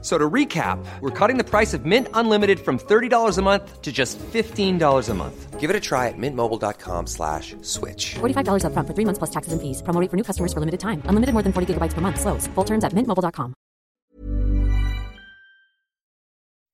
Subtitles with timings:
[0.00, 3.90] So to recap, we're cutting the price of Mint Unlimited from $30 a month to
[3.90, 5.58] just $15 a month.
[5.58, 8.14] Give it a try at mintmobile.com slash switch.
[8.20, 9.82] $45 upfront for three months plus taxes and fees.
[9.82, 11.02] Promo rate for new customers for limited time.
[11.10, 12.20] Unlimited more than 40 gigabytes per month.
[12.20, 12.46] Slows.
[12.54, 13.54] Full terms at mintmobile.com.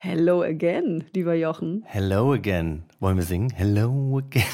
[0.01, 1.83] Hello again, lieber Jochen.
[1.89, 2.83] Hello again.
[3.01, 3.49] Wollen wir singen?
[3.57, 4.45] Hello again,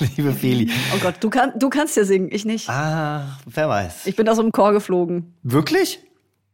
[0.00, 0.68] liebe Feli.
[0.94, 2.68] Oh Gott, du, kann, du kannst ja singen, ich nicht.
[2.68, 4.06] Ah, wer weiß.
[4.06, 5.32] Ich bin aus dem Chor geflogen.
[5.42, 5.98] Wirklich?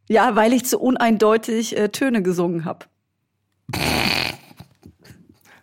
[0.09, 2.87] Ja, weil ich zu uneindeutig äh, Töne gesungen habe.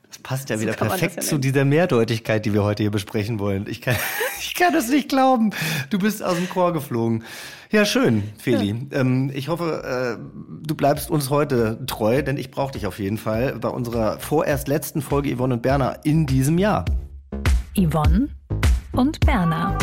[0.08, 3.40] Das passt ja So wieder perfekt ja zu dieser Mehrdeutigkeit, die wir heute hier besprechen
[3.40, 3.66] wollen.
[3.68, 3.96] Ich kann,
[4.40, 5.52] ich kann das nicht glauben.
[5.90, 7.24] Du bist aus dem Chor geflogen.
[7.72, 8.88] Ja, schön, Feli.
[8.92, 13.18] Ähm, ich hoffe, äh, du bleibst uns heute treu, denn ich brauche dich auf jeden
[13.18, 16.84] Fall bei unserer vorerst letzten Folge Yvonne und Berner in diesem Jahr.
[17.78, 18.28] Yvonne
[18.92, 19.78] und Berna.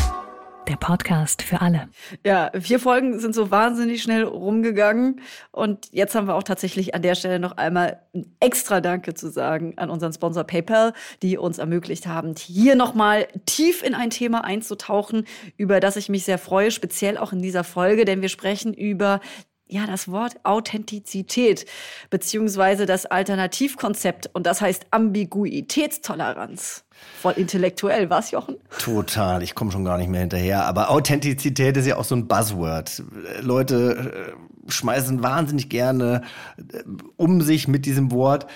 [0.69, 1.89] Der Podcast für alle.
[2.27, 5.23] Ja, vier Folgen sind so wahnsinnig schnell rumgegangen.
[5.51, 9.31] Und jetzt haben wir auch tatsächlich an der Stelle noch einmal ein extra Danke zu
[9.31, 14.45] sagen an unseren Sponsor PayPal, die uns ermöglicht haben, hier nochmal tief in ein Thema
[14.45, 15.25] einzutauchen,
[15.57, 19.21] über das ich mich sehr freue, speziell auch in dieser Folge, denn wir sprechen über
[19.69, 21.67] ja, das Wort Authentizität,
[22.11, 26.85] beziehungsweise das Alternativkonzept, und das heißt Ambiguitätstoleranz.
[27.21, 28.57] Voll intellektuell, was, Jochen?
[28.79, 30.65] Total, ich komme schon gar nicht mehr hinterher.
[30.65, 33.03] Aber Authentizität ist ja auch so ein Buzzword.
[33.41, 36.23] Leute äh, schmeißen wahnsinnig gerne
[36.57, 36.83] äh,
[37.17, 38.47] um sich mit diesem Wort.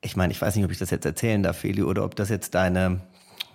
[0.00, 2.28] Ich meine, ich weiß nicht, ob ich das jetzt erzählen darf, Feli, oder ob das
[2.28, 3.00] jetzt deine,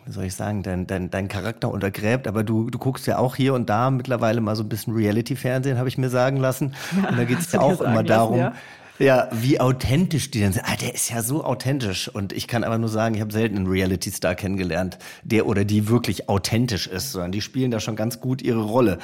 [0.08, 2.28] wie soll ich sagen, dein, dein, dein Charakter untergräbt.
[2.28, 5.78] Aber du, du guckst ja auch hier und da mittlerweile mal so ein bisschen Reality-Fernsehen,
[5.78, 6.74] habe ich mir sagen lassen.
[6.96, 8.54] und da geht es ja auch immer lassen, darum, ja?
[9.00, 10.64] ja, wie authentisch die denn sind.
[10.66, 12.08] Ah, der ist ja so authentisch.
[12.08, 15.90] Und ich kann aber nur sagen, ich habe selten einen Reality-Star kennengelernt, der oder die
[15.90, 19.00] wirklich authentisch ist, sondern die spielen da schon ganz gut ihre Rolle.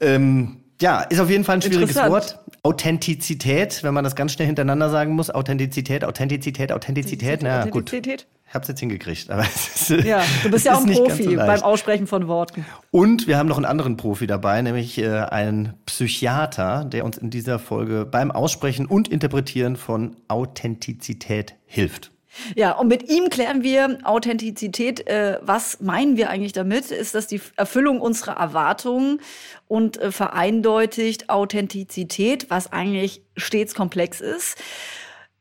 [0.00, 1.96] Ähm, ja, ist auf jeden Fall ein schwieriges.
[1.96, 2.40] Wort.
[2.64, 5.30] Authentizität, wenn man das ganz schnell hintereinander sagen muss.
[5.30, 7.42] Authentizität, Authentizität, Authentizität.
[7.42, 7.92] Na gut.
[7.92, 9.30] Ich hab's jetzt hingekriegt.
[9.30, 11.62] Aber es ist, Ja, du bist ja auch ein ganz so Profi beim.
[11.62, 12.64] Aussprechen von Worten.
[12.90, 17.30] Und wir haben noch einen anderen Profi dabei, nämlich äh, einen Psychiater, der uns in
[17.30, 22.12] dieser Folge beim Aussprechen und Interpretieren von Authentizität hilft.
[22.54, 25.06] Ja, und mit ihm klären wir Authentizität.
[25.06, 26.90] Äh, was meinen wir eigentlich damit?
[26.90, 29.20] Ist das die Erfüllung unserer Erwartungen
[29.68, 34.56] und äh, vereindeutigt Authentizität, was eigentlich stets komplex ist?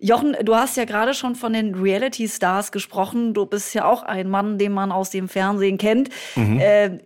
[0.03, 3.35] Jochen, du hast ja gerade schon von den Reality-Stars gesprochen.
[3.35, 6.09] Du bist ja auch ein Mann, den man aus dem Fernsehen kennt.
[6.59, 6.97] Äh,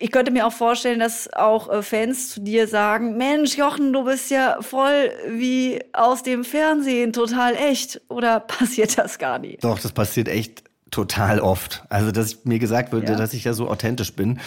[0.00, 4.04] ich könnte mir auch vorstellen, dass auch äh, Fans zu dir sagen, Mensch, Jochen, du
[4.04, 8.00] bist ja voll wie aus dem Fernsehen, total echt.
[8.08, 9.62] Oder passiert das gar nicht?
[9.64, 11.82] Doch, das passiert echt total oft.
[11.90, 13.16] Also, dass mir gesagt wird, Ja.
[13.16, 14.40] dass ich ja so authentisch bin.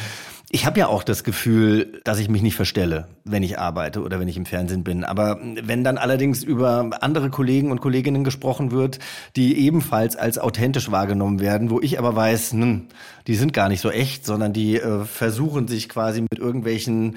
[0.53, 4.19] Ich habe ja auch das Gefühl, dass ich mich nicht verstelle, wenn ich arbeite oder
[4.19, 5.05] wenn ich im Fernsehen bin.
[5.05, 8.99] Aber wenn dann allerdings über andere Kollegen und Kolleginnen gesprochen wird,
[9.37, 12.87] die ebenfalls als authentisch wahrgenommen werden, wo ich aber weiß, hm,
[13.27, 17.15] die sind gar nicht so echt, sondern die äh, versuchen sich quasi mit irgendwelchen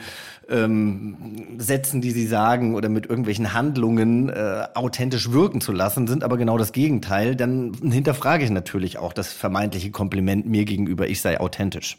[0.48, 6.22] ähm, Sätzen, die sie sagen oder mit irgendwelchen Handlungen äh, authentisch wirken zu lassen, sind
[6.22, 11.20] aber genau das Gegenteil, dann hinterfrage ich natürlich auch das vermeintliche Kompliment mir gegenüber, ich
[11.20, 11.98] sei authentisch.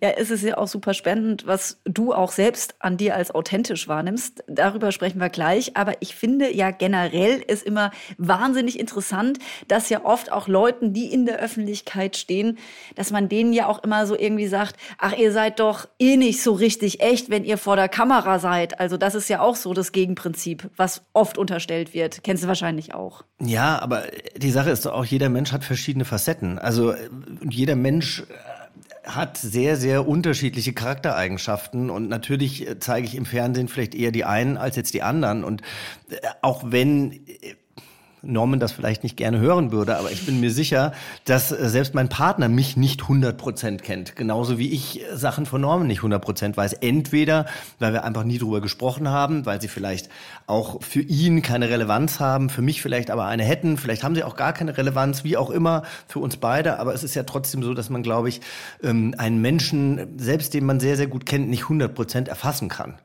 [0.00, 3.88] Ja, es ist ja auch super spannend, was du auch selbst an dir als authentisch
[3.88, 4.44] wahrnimmst.
[4.46, 5.76] Darüber sprechen wir gleich.
[5.76, 9.38] Aber ich finde ja generell ist immer wahnsinnig interessant,
[9.68, 12.58] dass ja oft auch Leuten, die in der Öffentlichkeit stehen,
[12.94, 16.42] dass man denen ja auch immer so irgendwie sagt, ach, ihr seid doch eh nicht
[16.42, 18.80] so richtig echt, wenn ihr vor der Kamera seid.
[18.80, 22.22] Also das ist ja auch so das Gegenprinzip, was oft unterstellt wird.
[22.24, 23.24] Kennst du wahrscheinlich auch.
[23.40, 24.04] Ja, aber
[24.36, 26.58] die Sache ist doch auch, jeder Mensch hat verschiedene Facetten.
[26.58, 27.08] Also äh,
[27.48, 28.22] jeder Mensch
[29.04, 34.24] hat sehr, sehr unterschiedliche Charaktereigenschaften und natürlich äh, zeige ich im Fernsehen vielleicht eher die
[34.24, 35.62] einen als jetzt die anderen und
[36.10, 37.54] äh, auch wenn äh,
[38.22, 40.92] Norman das vielleicht nicht gerne hören würde, aber ich bin mir sicher,
[41.24, 44.14] dass äh, selbst mein Partner mich nicht 100% kennt.
[44.16, 46.74] Genauso wie ich äh, Sachen von Norman nicht 100% weiß.
[46.74, 47.46] Entweder,
[47.78, 50.08] weil wir einfach nie drüber gesprochen haben, weil sie vielleicht
[50.46, 53.76] auch für ihn keine Relevanz haben, für mich vielleicht aber eine hätten.
[53.76, 56.78] Vielleicht haben sie auch gar keine Relevanz, wie auch immer, für uns beide.
[56.78, 58.40] Aber es ist ja trotzdem so, dass man, glaube ich,
[58.82, 62.98] ähm, einen Menschen, selbst den man sehr, sehr gut kennt, nicht 100% erfassen kann.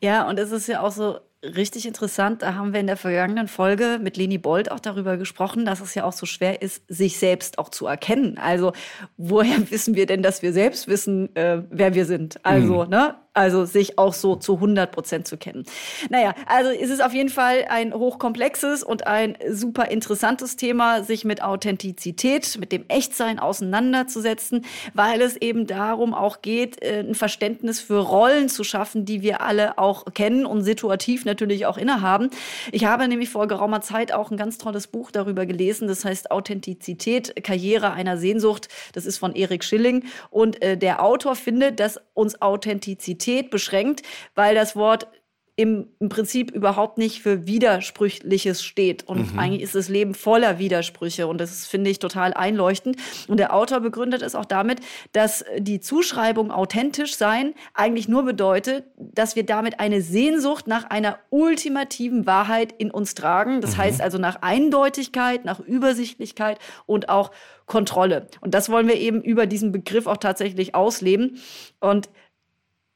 [0.00, 2.42] Ja, und es ist ja auch so richtig interessant.
[2.42, 5.94] Da haben wir in der vergangenen Folge mit Leni Bold auch darüber gesprochen, dass es
[5.94, 8.38] ja auch so schwer ist, sich selbst auch zu erkennen.
[8.38, 8.72] Also,
[9.16, 12.44] woher wissen wir denn, dass wir selbst wissen, äh, wer wir sind?
[12.44, 13.16] Also, ne?
[13.34, 15.64] Also sich auch so zu 100 Prozent zu kennen.
[16.10, 21.24] Naja, also es ist auf jeden Fall ein hochkomplexes und ein super interessantes Thema, sich
[21.24, 27.80] mit Authentizität, mit dem Echtsein auseinanderzusetzen, weil es eben darum auch geht, äh, ein Verständnis
[27.80, 32.28] für Rollen zu schaffen, die wir alle auch kennen und situativ natürlich auch innehaben.
[32.70, 36.30] Ich habe nämlich vor geraumer Zeit auch ein ganz tolles Buch darüber gelesen, das heißt
[36.30, 38.68] Authentizität, Karriere einer Sehnsucht.
[38.92, 44.02] Das ist von Erik Schilling und äh, der Autor findet, dass uns Authentizität Identität beschränkt,
[44.34, 45.08] weil das Wort
[45.54, 49.06] im, im Prinzip überhaupt nicht für Widersprüchliches steht.
[49.06, 49.38] Und mhm.
[49.38, 51.26] eigentlich ist das Leben voller Widersprüche.
[51.26, 52.96] Und das finde ich total einleuchtend.
[53.28, 54.80] Und der Autor begründet es auch damit,
[55.12, 61.18] dass die Zuschreibung authentisch sein eigentlich nur bedeutet, dass wir damit eine Sehnsucht nach einer
[61.28, 63.60] ultimativen Wahrheit in uns tragen.
[63.60, 63.82] Das mhm.
[63.82, 67.30] heißt also nach Eindeutigkeit, nach Übersichtlichkeit und auch
[67.66, 68.26] Kontrolle.
[68.40, 71.38] Und das wollen wir eben über diesen Begriff auch tatsächlich ausleben.
[71.78, 72.08] Und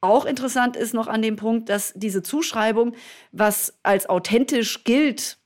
[0.01, 2.95] auch interessant ist noch an dem Punkt, dass diese Zuschreibung,
[3.33, 5.39] was als authentisch gilt,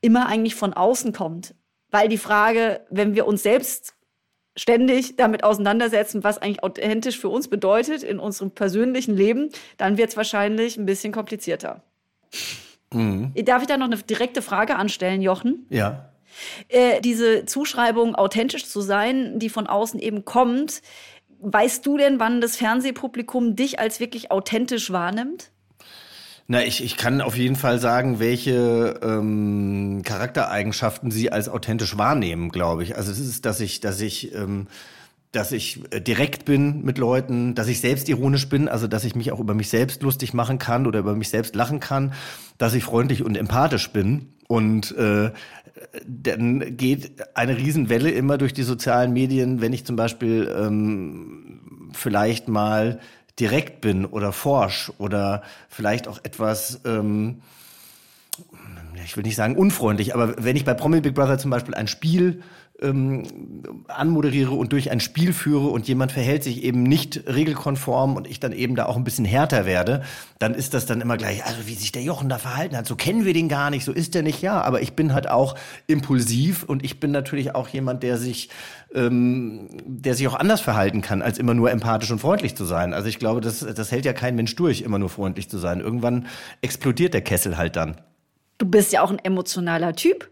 [0.00, 1.54] immer eigentlich von außen kommt.
[1.90, 3.94] Weil die Frage, wenn wir uns selbst
[4.56, 10.10] ständig damit auseinandersetzen, was eigentlich authentisch für uns bedeutet in unserem persönlichen Leben, dann wird
[10.10, 11.82] es wahrscheinlich ein bisschen komplizierter.
[12.92, 13.32] Mhm.
[13.44, 15.66] Darf ich da noch eine direkte Frage anstellen, Jochen?
[15.70, 16.10] Ja.
[16.68, 20.82] Äh, diese Zuschreibung, authentisch zu sein, die von außen eben kommt,
[21.42, 25.50] Weißt du denn, wann das Fernsehpublikum dich als wirklich authentisch wahrnimmt?
[26.46, 32.50] Na, ich, ich kann auf jeden Fall sagen, welche ähm, Charaktereigenschaften sie als authentisch wahrnehmen,
[32.50, 32.96] glaube ich.
[32.96, 34.68] Also es ist, dass ich, dass ich, ähm,
[35.32, 39.32] dass ich äh, direkt bin mit Leuten, dass ich selbstironisch bin, also dass ich mich
[39.32, 42.12] auch über mich selbst lustig machen kann oder über mich selbst lachen kann,
[42.58, 45.30] dass ich freundlich und empathisch bin und äh,
[46.06, 52.48] dann geht eine Riesenwelle immer durch die sozialen Medien, wenn ich zum Beispiel ähm, vielleicht
[52.48, 53.00] mal
[53.40, 57.40] direkt bin oder forsch oder vielleicht auch etwas, ähm,
[59.02, 61.88] ich will nicht sagen unfreundlich, aber wenn ich bei Promi Big Brother zum Beispiel ein
[61.88, 62.42] Spiel
[62.82, 63.22] ähm,
[63.88, 68.40] anmoderiere und durch ein Spiel führe und jemand verhält sich eben nicht regelkonform und ich
[68.40, 70.02] dann eben da auch ein bisschen härter werde,
[70.38, 72.96] dann ist das dann immer gleich, also wie sich der Jochen da verhalten hat, so
[72.96, 75.56] kennen wir den gar nicht, so ist der nicht, ja, aber ich bin halt auch
[75.86, 78.48] impulsiv und ich bin natürlich auch jemand, der sich
[78.94, 82.92] ähm, der sich auch anders verhalten kann, als immer nur empathisch und freundlich zu sein.
[82.92, 85.80] Also ich glaube, das, das hält ja kein Mensch durch, immer nur freundlich zu sein.
[85.80, 86.26] Irgendwann
[86.60, 87.96] explodiert der Kessel halt dann.
[88.58, 90.31] Du bist ja auch ein emotionaler Typ.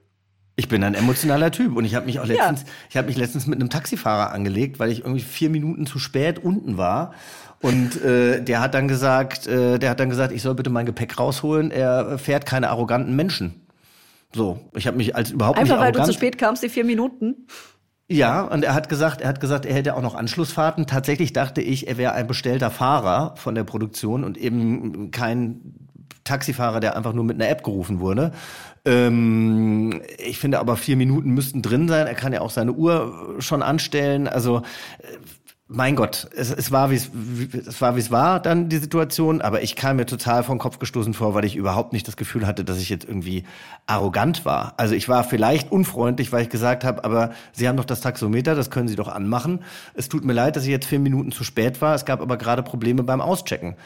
[0.61, 2.69] Ich bin ein emotionaler Typ und ich habe mich auch letztens, ja.
[2.91, 6.39] ich habe mich letztens mit einem Taxifahrer angelegt, weil ich irgendwie vier Minuten zu spät
[6.39, 7.15] unten war.
[7.63, 10.85] Und äh, der hat dann gesagt, äh, der hat dann gesagt, ich soll bitte mein
[10.85, 11.71] Gepäck rausholen.
[11.71, 13.67] Er fährt keine arroganten Menschen.
[14.35, 15.97] So, ich habe mich als überhaupt Einfach nicht arrogant.
[15.97, 17.47] weil du zu spät kamst, die vier Minuten.
[18.07, 20.87] Ja, und er hat gesagt, er hat gesagt, er hätte auch noch Anschlussfahrten.
[20.87, 25.89] Tatsächlich dachte ich, er wäre ein bestellter Fahrer von der Produktion und eben kein
[26.31, 28.33] Taxifahrer, der einfach nur mit einer App gerufen wurde.
[28.85, 32.07] Ähm, ich finde aber vier Minuten müssten drin sein.
[32.07, 34.29] Er kann ja auch seine Uhr schon anstellen.
[34.29, 34.59] Also
[34.99, 35.17] äh,
[35.73, 37.11] mein Gott, es, es war wie es,
[37.67, 40.81] es war wie es war dann die Situation, aber ich kam mir total vom Kopf
[40.81, 43.45] gestoßen vor, weil ich überhaupt nicht das Gefühl hatte, dass ich jetzt irgendwie
[43.87, 44.75] arrogant war.
[44.79, 48.57] Also ich war vielleicht unfreundlich, weil ich gesagt habe, aber Sie haben doch das Taxometer,
[48.57, 49.61] das können Sie doch anmachen.
[49.95, 51.95] Es tut mir leid, dass ich jetzt vier Minuten zu spät war.
[51.95, 53.77] Es gab aber gerade Probleme beim Auschecken.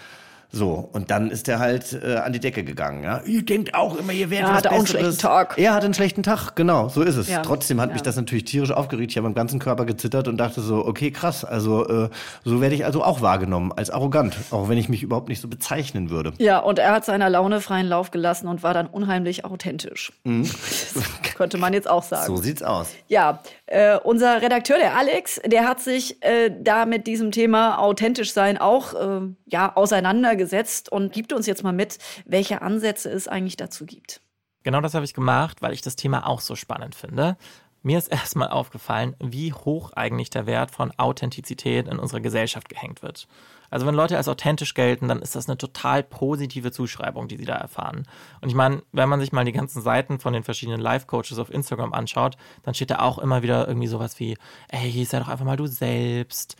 [0.55, 3.03] So, und dann ist er halt äh, an die Decke gegangen.
[3.03, 3.21] Ja?
[3.27, 5.59] Ihr denkt auch immer, ihr werdet ja, was hatte auch einen schlechten Tag.
[5.59, 7.29] Er hatte einen schlechten Tag, genau, so ist es.
[7.29, 7.43] Ja.
[7.43, 7.95] Trotzdem hat ja.
[7.95, 9.11] mich das natürlich tierisch aufgeregt.
[9.11, 12.09] Ich habe am ganzen Körper gezittert und dachte so, okay, krass, also äh,
[12.45, 15.49] so werde ich also auch wahrgenommen, als arrogant, auch wenn ich mich überhaupt nicht so
[15.49, 16.33] bezeichnen würde.
[16.39, 20.13] Ja, und er hat seiner Laune freien Lauf gelassen und war dann unheimlich authentisch.
[20.23, 20.49] Mhm.
[21.35, 22.27] könnte man jetzt auch sagen.
[22.27, 22.95] So sieht's aus.
[23.09, 28.33] Ja, äh, unser Redakteur, der Alex, der hat sich äh, da mit diesem Thema authentisch
[28.33, 30.44] sein auch äh, ja, auseinandergesetzt
[30.91, 34.21] und gibt uns jetzt mal mit, welche Ansätze es eigentlich dazu gibt.
[34.63, 37.37] Genau das habe ich gemacht, weil ich das Thema auch so spannend finde.
[37.83, 43.03] Mir ist erstmal aufgefallen, wie hoch eigentlich der Wert von Authentizität in unserer Gesellschaft gehängt
[43.03, 43.29] wird.
[43.71, 47.45] Also wenn Leute als authentisch gelten, dann ist das eine total positive Zuschreibung, die sie
[47.45, 48.07] da erfahren.
[48.41, 51.51] Und ich meine, wenn man sich mal die ganzen Seiten von den verschiedenen Live-Coaches auf
[51.51, 55.45] Instagram anschaut, dann steht da auch immer wieder irgendwie sowas wie, ey, sei doch einfach
[55.45, 56.57] mal du selbst.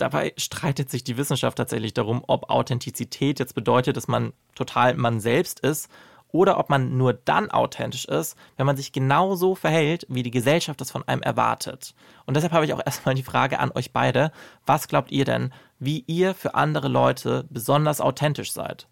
[0.00, 5.20] Dabei streitet sich die Wissenschaft tatsächlich darum, ob Authentizität jetzt bedeutet, dass man total man
[5.20, 5.90] selbst ist
[6.32, 10.80] oder ob man nur dann authentisch ist, wenn man sich genauso verhält, wie die Gesellschaft
[10.80, 11.94] das von einem erwartet.
[12.24, 14.32] Und deshalb habe ich auch erstmal die Frage an euch beide,
[14.64, 18.86] was glaubt ihr denn, wie ihr für andere Leute besonders authentisch seid?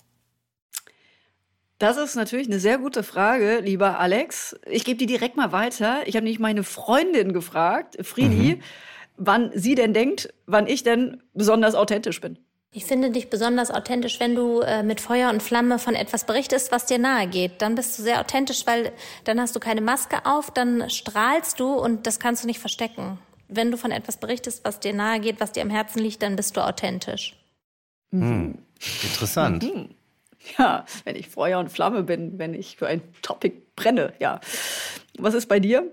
[1.78, 4.58] Das ist natürlich eine sehr gute Frage, lieber Alex.
[4.66, 6.00] Ich gebe die direkt mal weiter.
[6.06, 8.62] Ich habe nämlich meine Freundin gefragt, Friedi, mhm.
[9.18, 12.38] Wann sie denn denkt, wann ich denn besonders authentisch bin.
[12.70, 16.70] Ich finde dich besonders authentisch, wenn du äh, mit Feuer und Flamme von etwas berichtest,
[16.70, 17.62] was dir nahe geht.
[17.62, 18.92] Dann bist du sehr authentisch, weil
[19.24, 23.18] dann hast du keine Maske auf, dann strahlst du und das kannst du nicht verstecken.
[23.48, 26.36] Wenn du von etwas berichtest, was dir nahe geht, was dir am Herzen liegt, dann
[26.36, 27.34] bist du authentisch.
[28.10, 28.58] Hm.
[29.02, 29.62] Interessant.
[29.62, 29.88] Mhm.
[30.56, 34.40] Ja, wenn ich Feuer und Flamme bin, wenn ich für ein Topic brenne, ja.
[35.18, 35.90] Was ist bei dir?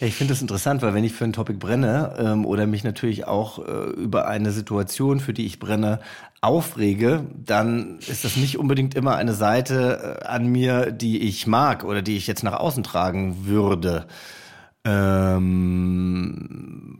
[0.00, 3.26] Ich finde das interessant, weil wenn ich für ein Topic brenne ähm, oder mich natürlich
[3.26, 5.98] auch äh, über eine Situation, für die ich brenne,
[6.40, 11.82] aufrege, dann ist das nicht unbedingt immer eine Seite äh, an mir, die ich mag
[11.82, 14.06] oder die ich jetzt nach außen tragen würde.
[14.84, 16.38] Ähm,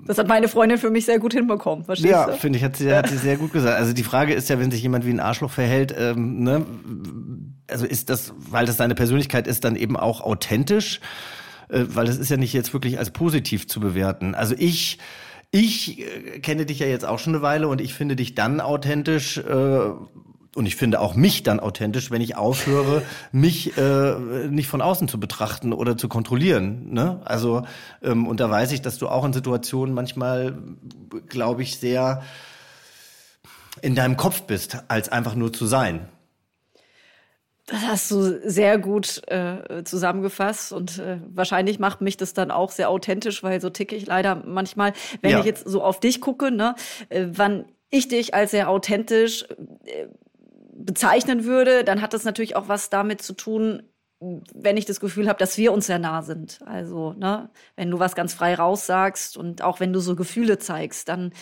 [0.08, 2.32] das hat meine Freundin für mich sehr gut hinbekommen, verstehst ja, du?
[2.32, 3.78] Ja, finde ich, hat sie, hat sie sehr gut gesagt.
[3.78, 6.66] Also die Frage ist ja, wenn sich jemand wie ein Arschloch verhält, ähm, ne,
[7.70, 11.00] also ist das, weil das seine Persönlichkeit ist, dann eben auch authentisch?
[11.68, 14.34] Äh, weil es ist ja nicht jetzt wirklich als positiv zu bewerten.
[14.34, 14.98] Also ich,
[15.50, 18.60] ich äh, kenne dich ja jetzt auch schon eine Weile und ich finde dich dann
[18.60, 19.90] authentisch, äh,
[20.54, 24.14] und ich finde auch mich dann authentisch, wenn ich aufhöre, mich äh,
[24.48, 26.92] nicht von außen zu betrachten oder zu kontrollieren.
[26.92, 27.20] Ne?
[27.24, 27.64] Also
[28.02, 30.58] ähm, und da weiß ich, dass du auch in Situationen manchmal,
[31.28, 32.22] glaube ich, sehr
[33.82, 36.08] in deinem Kopf bist, als einfach nur zu sein.
[37.68, 42.70] Das hast du sehr gut äh, zusammengefasst und äh, wahrscheinlich macht mich das dann auch
[42.70, 45.40] sehr authentisch, weil so ticke ich leider manchmal, wenn ja.
[45.40, 46.74] ich jetzt so auf dich gucke, ne,
[47.10, 49.44] äh, wann ich dich als sehr authentisch
[49.84, 50.06] äh,
[50.72, 53.82] bezeichnen würde, dann hat das natürlich auch was damit zu tun,
[54.20, 56.58] wenn ich das Gefühl habe, dass wir uns sehr nah sind.
[56.66, 61.08] Also, ne, wenn du was ganz frei raussagst und auch wenn du so Gefühle zeigst,
[61.08, 61.32] dann,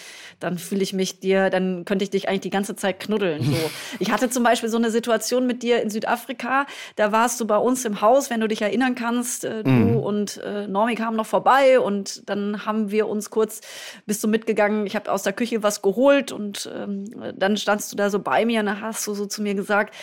[0.40, 3.42] dann fühle ich mich dir, dann könnte ich dich eigentlich die ganze Zeit knuddeln.
[3.42, 3.56] So.
[3.98, 6.66] Ich hatte zum Beispiel so eine Situation mit dir in Südafrika,
[6.96, 9.96] da warst du bei uns im Haus, wenn du dich erinnern kannst, äh, du mhm.
[9.96, 13.60] und äh, Normi kamen noch vorbei und dann haben wir uns kurz,
[14.04, 17.04] bist du mitgegangen, ich habe aus der Küche was geholt und ähm,
[17.36, 19.94] dann standst du da so bei mir und dann hast du so zu mir gesagt,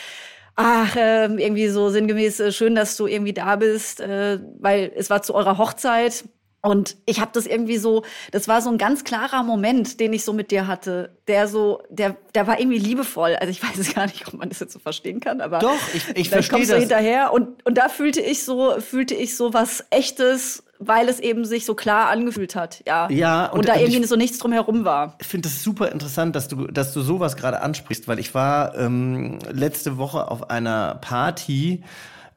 [0.56, 5.10] ach, äh, irgendwie so sinngemäß, äh, schön, dass du irgendwie da bist, äh, weil es
[5.10, 6.26] war zu eurer Hochzeit.
[6.66, 10.24] Und ich habe das irgendwie so, das war so ein ganz klarer Moment, den ich
[10.24, 13.36] so mit dir hatte, der so, der, der war irgendwie liebevoll.
[13.36, 15.94] Also ich weiß es gar nicht, ob man das jetzt so verstehen kann, aber doch,
[15.94, 16.80] ich, ich verstehe das.
[16.80, 21.46] hinterher und und da fühlte ich so, fühlte ich so was Echtes, weil es eben
[21.46, 23.10] sich so klar angefühlt hat, ja.
[23.10, 23.46] Ja.
[23.48, 25.16] Und, und da irgendwie ich, so nichts drumherum war.
[25.20, 28.75] Ich finde es super interessant, dass du, dass du sowas gerade ansprichst, weil ich war
[28.78, 31.84] ähm, letzte Woche auf einer Party,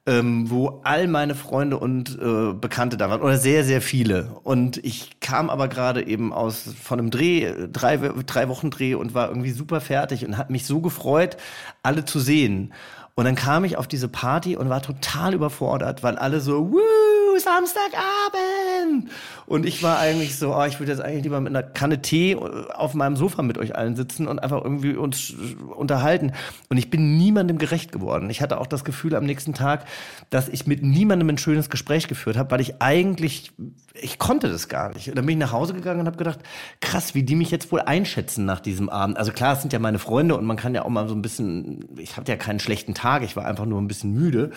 [0.07, 4.79] ähm, wo all meine Freunde und äh, Bekannte da waren oder sehr sehr viele und
[4.85, 9.29] ich kam aber gerade eben aus von einem Dreh drei drei Wochen Dreh und war
[9.29, 11.37] irgendwie super fertig und hat mich so gefreut
[11.83, 12.73] alle zu sehen
[13.17, 17.06] und dann kam ich auf diese Party und war total überfordert weil alle so Woo!
[17.47, 19.11] Samstagabend.
[19.47, 22.35] Und ich war eigentlich so, oh, ich würde jetzt eigentlich lieber mit einer Kanne Tee
[22.35, 25.33] auf meinem Sofa mit euch allen sitzen und einfach irgendwie uns
[25.77, 26.33] unterhalten.
[26.69, 28.29] Und ich bin niemandem gerecht geworden.
[28.29, 29.85] Ich hatte auch das Gefühl am nächsten Tag,
[30.31, 33.53] dass ich mit niemandem ein schönes Gespräch geführt habe, weil ich eigentlich,
[33.95, 35.09] ich konnte das gar nicht.
[35.09, 36.41] Und dann bin ich nach Hause gegangen und habe gedacht,
[36.81, 39.17] krass, wie die mich jetzt wohl einschätzen nach diesem Abend.
[39.17, 41.23] Also klar, es sind ja meine Freunde und man kann ja auch mal so ein
[41.23, 44.51] bisschen, ich hatte ja keinen schlechten Tag, ich war einfach nur ein bisschen müde.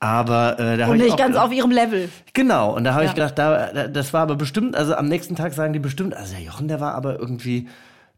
[0.00, 2.10] Aber äh, da habe ich nicht ganz auf ihrem Level.
[2.32, 3.10] Genau, und da habe ja.
[3.10, 6.34] ich gedacht, da, das war aber bestimmt, also am nächsten Tag sagen die bestimmt, also
[6.34, 7.68] der Jochen, der war aber irgendwie,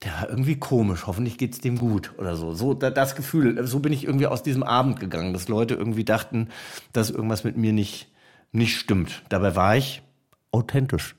[0.03, 2.55] der war irgendwie komisch, hoffentlich geht's dem gut oder so.
[2.55, 6.49] So das Gefühl, so bin ich irgendwie aus diesem Abend gegangen, dass Leute irgendwie dachten,
[6.93, 8.09] dass irgendwas mit mir nicht,
[8.53, 9.23] nicht stimmt.
[9.29, 10.03] Dabei war ich
[10.51, 11.15] authentisch.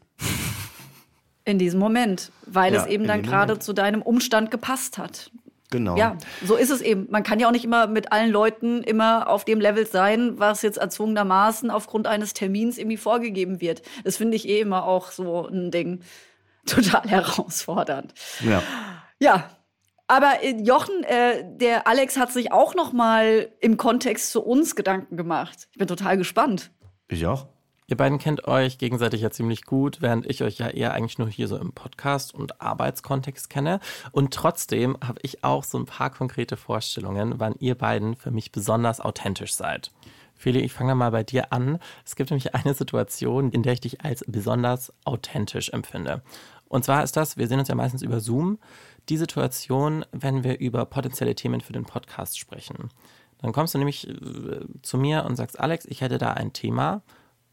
[1.45, 5.31] In diesem Moment, weil ja, es eben dann gerade zu deinem Umstand gepasst hat.
[5.69, 5.97] Genau.
[5.97, 7.07] Ja, so ist es eben.
[7.09, 10.61] Man kann ja auch nicht immer mit allen Leuten immer auf dem Level sein, was
[10.61, 13.81] jetzt erzwungenermaßen aufgrund eines Termins irgendwie vorgegeben wird.
[14.05, 16.01] Das finde ich eh immer auch so ein Ding
[16.65, 18.13] total herausfordernd.
[18.41, 18.63] Ja.
[19.19, 19.49] Ja.
[20.07, 24.75] Aber äh, Jochen, äh, der Alex hat sich auch noch mal im Kontext zu uns
[24.75, 25.67] Gedanken gemacht.
[25.73, 26.71] Ich bin total gespannt.
[27.09, 27.47] Ich auch.
[27.89, 31.29] Ihr beiden kennt euch gegenseitig ja ziemlich gut, während ich euch ja eher eigentlich nur
[31.29, 33.79] hier so im Podcast und Arbeitskontext kenne.
[34.11, 38.51] Und trotzdem habe ich auch so ein paar konkrete Vorstellungen, wann ihr beiden für mich
[38.51, 39.93] besonders authentisch seid.
[40.35, 41.79] Feli, ich fange mal bei dir an.
[42.05, 46.21] Es gibt nämlich eine Situation, in der ich dich als besonders authentisch empfinde.
[46.67, 48.59] Und zwar ist das, wir sehen uns ja meistens über Zoom,
[49.07, 52.89] die Situation, wenn wir über potenzielle Themen für den Podcast sprechen.
[53.41, 57.01] Dann kommst du nämlich äh, zu mir und sagst, Alex, ich hätte da ein Thema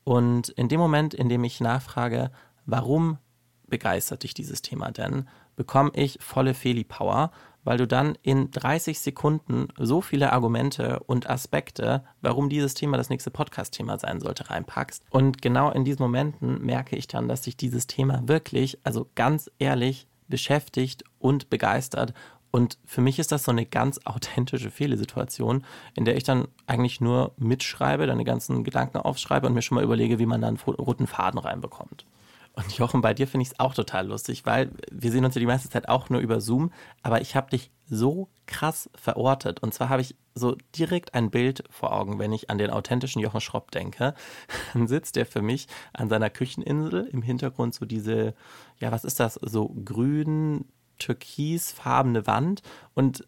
[0.04, 2.30] und in dem Moment, in dem ich nachfrage,
[2.66, 3.18] warum
[3.66, 7.30] begeistert dich dieses Thema denn, bekomme ich volle Feli-Power,
[7.64, 13.08] weil du dann in 30 Sekunden so viele Argumente und Aspekte, warum dieses Thema das
[13.08, 15.02] nächste Podcast-Thema sein sollte, reinpackst.
[15.10, 19.50] Und genau in diesen Momenten merke ich dann, dass sich dieses Thema wirklich, also ganz
[19.58, 22.12] ehrlich, beschäftigt und begeistert
[22.54, 25.64] Und für mich ist das so eine ganz authentische Fehlesituation,
[25.96, 29.82] in der ich dann eigentlich nur mitschreibe, die ganzen Gedanken aufschreibe und mir schon mal
[29.82, 32.06] überlege, wie man dann einen roten Faden reinbekommt.
[32.52, 35.40] Und Jochen, bei dir finde ich es auch total lustig, weil wir sehen uns ja
[35.40, 39.60] die meiste Zeit auch nur über Zoom, aber ich habe dich so krass verortet.
[39.60, 43.20] Und zwar habe ich so direkt ein Bild vor Augen, wenn ich an den authentischen
[43.20, 44.14] Jochen Schropp denke.
[44.74, 48.34] Dann sitzt er für mich an seiner Kücheninsel, im Hintergrund so diese,
[48.78, 50.66] ja, was ist das, so grün,
[50.98, 52.62] türkisfarbene Wand
[52.94, 53.24] und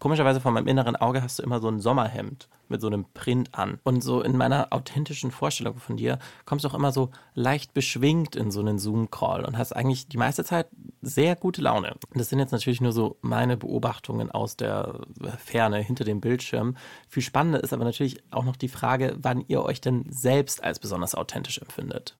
[0.00, 3.54] komischerweise von meinem inneren Auge hast du immer so ein Sommerhemd mit so einem Print
[3.54, 3.78] an.
[3.84, 8.36] Und so in meiner authentischen Vorstellung von dir kommst du auch immer so leicht beschwingt
[8.36, 10.68] in so einen Zoom-Call und hast eigentlich die meiste Zeit
[11.02, 11.96] sehr gute Laune.
[12.14, 15.00] Das sind jetzt natürlich nur so meine Beobachtungen aus der
[15.38, 16.76] Ferne hinter dem Bildschirm.
[17.08, 20.78] Viel spannender ist aber natürlich auch noch die Frage, wann ihr euch denn selbst als
[20.78, 22.16] besonders authentisch empfindet.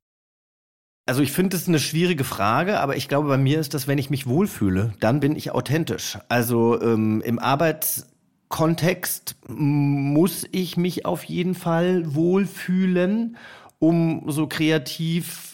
[1.07, 3.99] Also ich finde es eine schwierige Frage, aber ich glaube, bei mir ist das, wenn
[3.99, 6.19] ich mich wohlfühle, dann bin ich authentisch.
[6.29, 13.37] Also ähm, im Arbeitskontext muss ich mich auf jeden Fall wohlfühlen,
[13.79, 15.51] um so kreativ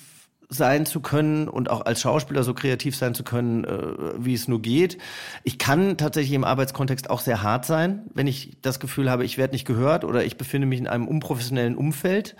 [0.49, 4.49] sein zu können und auch als Schauspieler so kreativ sein zu können, äh, wie es
[4.49, 4.99] nur geht.
[5.43, 9.39] Ich kann tatsächlich im Arbeitskontext auch sehr hart sein, wenn ich das Gefühl habe, ich
[9.39, 12.37] werde nicht gehört oder ich befinde mich in einem unprofessionellen Umfeld.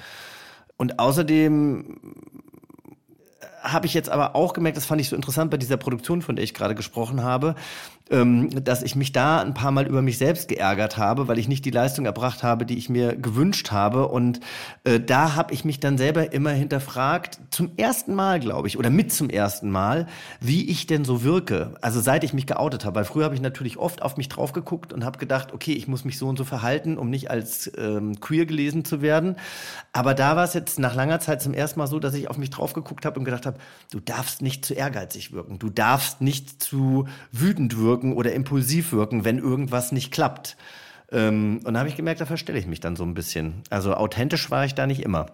[0.77, 1.99] Und außerdem
[3.73, 6.37] habe ich jetzt aber auch gemerkt, das fand ich so interessant bei dieser Produktion, von
[6.37, 7.55] der ich gerade gesprochen habe,
[8.09, 11.65] dass ich mich da ein paar Mal über mich selbst geärgert habe, weil ich nicht
[11.65, 14.07] die Leistung erbracht habe, die ich mir gewünscht habe.
[14.07, 14.39] Und
[14.85, 18.91] äh, da habe ich mich dann selber immer hinterfragt, zum ersten Mal, glaube ich, oder
[18.91, 20.07] mit zum ersten Mal,
[20.41, 21.75] wie ich denn so wirke.
[21.81, 22.95] Also seit ich mich geoutet habe.
[22.95, 25.89] Weil früher habe ich natürlich oft auf mich drauf geguckt und habe gedacht, okay, ich
[25.89, 29.35] muss mich so und so verhalten, um nicht als ähm, queer gelesen zu werden.
[29.93, 32.39] Aber da war es jetzt nach langer Zeit zum ersten Mal so, dass ich auf
[32.39, 33.59] mich drauf geguckt habe und gedacht habe,
[33.91, 35.59] du darfst nicht zu ehrgeizig wirken.
[35.59, 40.57] Du darfst nicht zu wütend wirken wirken oder impulsiv wirken, wenn irgendwas nicht klappt.
[41.11, 43.63] Ähm, und da habe ich gemerkt, da verstelle ich mich dann so ein bisschen.
[43.71, 45.27] Also authentisch war ich da nicht immer.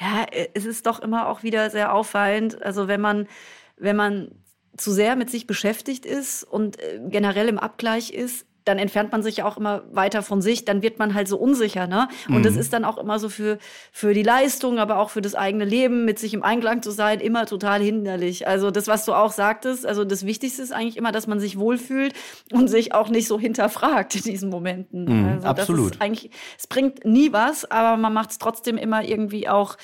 [0.00, 2.62] Ja, es ist doch immer auch wieder sehr auffallend.
[2.62, 3.28] Also wenn man,
[3.76, 4.30] wenn man
[4.76, 9.22] zu sehr mit sich beschäftigt ist und äh, generell im Abgleich ist, dann entfernt man
[9.22, 12.08] sich ja auch immer weiter von sich, dann wird man halt so unsicher, ne?
[12.28, 12.42] Und mhm.
[12.42, 13.58] das ist dann auch immer so für,
[13.92, 17.20] für die Leistung, aber auch für das eigene Leben, mit sich im Einklang zu sein,
[17.20, 18.46] immer total hinderlich.
[18.46, 21.58] Also das, was du auch sagtest, also das Wichtigste ist eigentlich immer, dass man sich
[21.58, 22.14] wohlfühlt
[22.52, 25.04] und sich auch nicht so hinterfragt in diesen Momenten.
[25.04, 26.00] Mhm, also absolut.
[26.00, 29.76] eigentlich, es bringt nie was, aber man macht es trotzdem immer irgendwie auch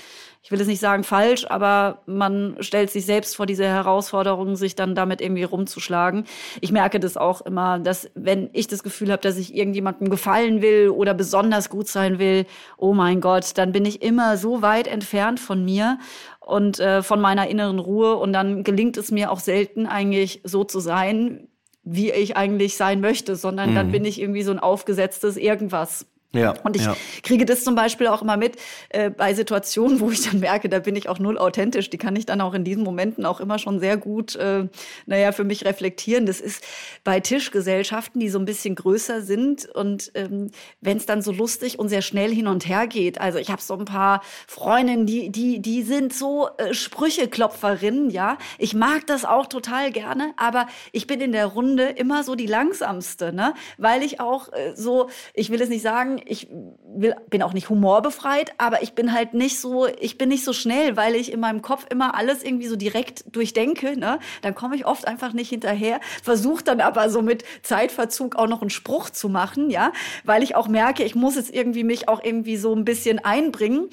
[0.43, 4.75] ich will es nicht sagen falsch, aber man stellt sich selbst vor diese Herausforderung, sich
[4.75, 6.25] dann damit irgendwie rumzuschlagen.
[6.61, 10.63] Ich merke das auch immer, dass wenn ich das Gefühl habe, dass ich irgendjemandem gefallen
[10.63, 12.47] will oder besonders gut sein will,
[12.77, 15.99] oh mein Gott, dann bin ich immer so weit entfernt von mir
[16.41, 20.65] und äh, von meiner inneren Ruhe und dann gelingt es mir auch selten eigentlich so
[20.65, 21.49] zu sein,
[21.85, 23.75] wie ich eigentlich sein möchte, sondern mhm.
[23.75, 26.07] dann bin ich irgendwie so ein aufgesetztes irgendwas.
[26.35, 26.95] Ja, und ich ja.
[27.23, 28.57] kriege das zum Beispiel auch immer mit
[28.91, 31.89] äh, bei Situationen, wo ich dann merke, da bin ich auch null authentisch.
[31.89, 34.69] Die kann ich dann auch in diesen Momenten auch immer schon sehr gut, äh,
[35.07, 36.27] naja, für mich reflektieren.
[36.27, 36.63] Das ist
[37.03, 40.51] bei Tischgesellschaften, die so ein bisschen größer sind und ähm,
[40.83, 43.23] wenn es dann so lustig und sehr schnell hin und her geht.
[43.23, 48.37] Also ich habe so ein paar Freundinnen, die die die sind so äh, Sprücheklopferinnen, ja.
[48.59, 52.47] Ich mag das auch total gerne, aber ich bin in der Runde immer so die
[52.47, 56.49] langsamste, ne, weil ich auch äh, so, ich will es nicht sagen ich
[56.95, 60.53] will, bin auch nicht humorbefreit, aber ich bin halt nicht so, ich bin nicht so
[60.53, 63.99] schnell, weil ich in meinem Kopf immer alles irgendwie so direkt durchdenke.
[63.99, 64.19] Ne?
[64.43, 68.61] Dann komme ich oft einfach nicht hinterher, versuche dann aber so mit Zeitverzug auch noch
[68.61, 69.93] einen Spruch zu machen, ja,
[70.25, 73.89] weil ich auch merke, ich muss jetzt irgendwie mich auch irgendwie so ein bisschen einbringen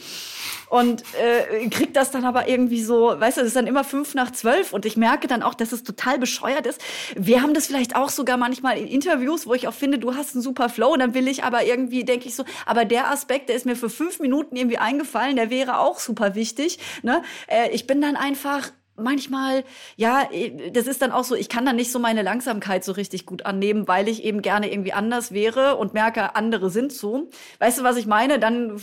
[0.69, 4.15] und äh, krieg das dann aber irgendwie so, weißt du, es ist dann immer fünf
[4.15, 6.81] nach zwölf und ich merke dann auch, dass es total bescheuert ist.
[7.15, 10.35] Wir haben das vielleicht auch sogar manchmal in Interviews, wo ich auch finde, du hast
[10.35, 13.49] einen super Flow und dann will ich aber irgendwie, denke ich so, aber der Aspekt,
[13.49, 16.79] der ist mir für fünf Minuten irgendwie eingefallen, der wäre auch super wichtig.
[17.03, 17.23] Ne?
[17.47, 19.65] Äh, ich bin dann einfach manchmal,
[19.97, 20.29] ja,
[20.71, 23.45] das ist dann auch so, ich kann dann nicht so meine Langsamkeit so richtig gut
[23.45, 27.29] annehmen, weil ich eben gerne irgendwie anders wäre und merke, andere sind so.
[27.59, 28.39] Weißt du, was ich meine?
[28.39, 28.81] Dann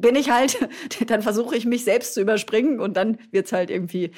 [0.00, 0.68] bin ich halt,
[1.08, 4.12] dann versuche ich mich selbst zu überspringen und dann wird's halt irgendwie,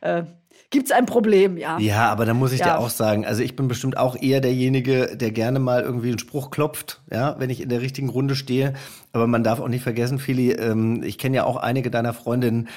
[0.00, 0.22] äh,
[0.70, 1.78] gibt's ein Problem, ja.
[1.78, 2.66] Ja, aber da muss ich ja.
[2.66, 6.18] dir auch sagen, also ich bin bestimmt auch eher derjenige, der gerne mal irgendwie einen
[6.18, 8.74] Spruch klopft, ja, wenn ich in der richtigen Runde stehe.
[9.12, 12.68] Aber man darf auch nicht vergessen, Fili, ähm, ich kenne ja auch einige deiner Freundinnen,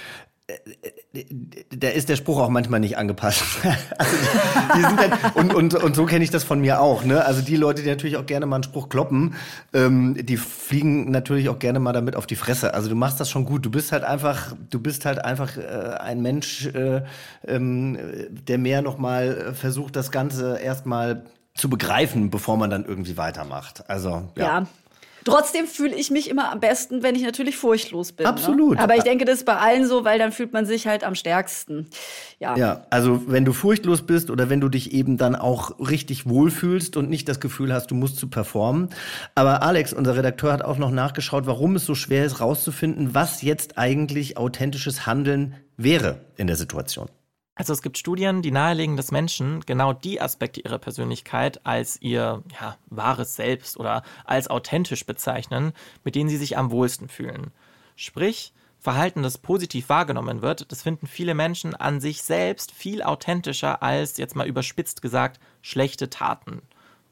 [1.71, 3.43] da ist der Spruch auch manchmal nicht angepasst.
[3.97, 4.15] also
[4.75, 7.06] die, die dann, und, und, und so kenne ich das von mir auch.
[7.06, 7.23] Ne?
[7.23, 9.36] Also die Leute, die natürlich auch gerne mal einen Spruch kloppen,
[9.73, 12.73] ähm, die fliegen natürlich auch gerne mal damit auf die Fresse.
[12.73, 13.65] Also du machst das schon gut.
[13.65, 17.03] Du bist halt einfach, du bist halt einfach äh, ein Mensch, äh,
[17.47, 17.97] ähm,
[18.29, 21.23] der mehr noch mal versucht, das Ganze erstmal
[21.56, 23.89] zu begreifen, bevor man dann irgendwie weitermacht.
[23.89, 24.60] Also ja.
[24.60, 24.67] ja.
[25.26, 28.26] Trotzdem fühle ich mich immer am besten, wenn ich natürlich furchtlos bin.
[28.26, 28.78] Absolut.
[28.78, 28.84] Ne?
[28.84, 31.16] Aber ich denke, das ist bei allen so, weil dann fühlt man sich halt am
[31.16, 31.88] stärksten.
[32.40, 32.56] Ja.
[32.58, 36.98] Ja, also wenn du furchtlos bist oder wenn du dich eben dann auch richtig wohlfühlst
[36.98, 38.90] und nicht das Gefühl hast, du musst zu performen.
[39.36, 43.42] Aber Alex, unser Redakteur, hat auch noch nachgeschaut, warum es so schwer ist, rauszufinden, was
[43.42, 47.10] jetzt eigentlich authentisches Handeln wäre in der Situation.
[47.56, 52.44] Also es gibt Studien, die nahelegen, dass Menschen genau die Aspekte ihrer Persönlichkeit als ihr
[52.60, 57.52] ja, wahres Selbst oder als authentisch bezeichnen, mit denen sie sich am wohlsten fühlen.
[57.96, 63.82] Sprich, Verhalten, das positiv wahrgenommen wird, das finden viele Menschen an sich selbst viel authentischer
[63.82, 66.63] als, jetzt mal überspitzt gesagt, schlechte Taten.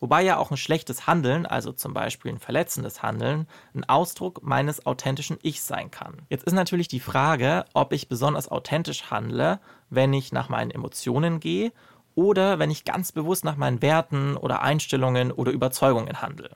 [0.01, 4.86] Wobei ja auch ein schlechtes Handeln, also zum Beispiel ein verletzendes Handeln, ein Ausdruck meines
[4.88, 6.23] authentischen Ichs sein kann.
[6.27, 9.60] Jetzt ist natürlich die Frage, ob ich besonders authentisch handle,
[9.91, 11.71] wenn ich nach meinen Emotionen gehe
[12.15, 16.49] oder wenn ich ganz bewusst nach meinen Werten oder Einstellungen oder Überzeugungen handle.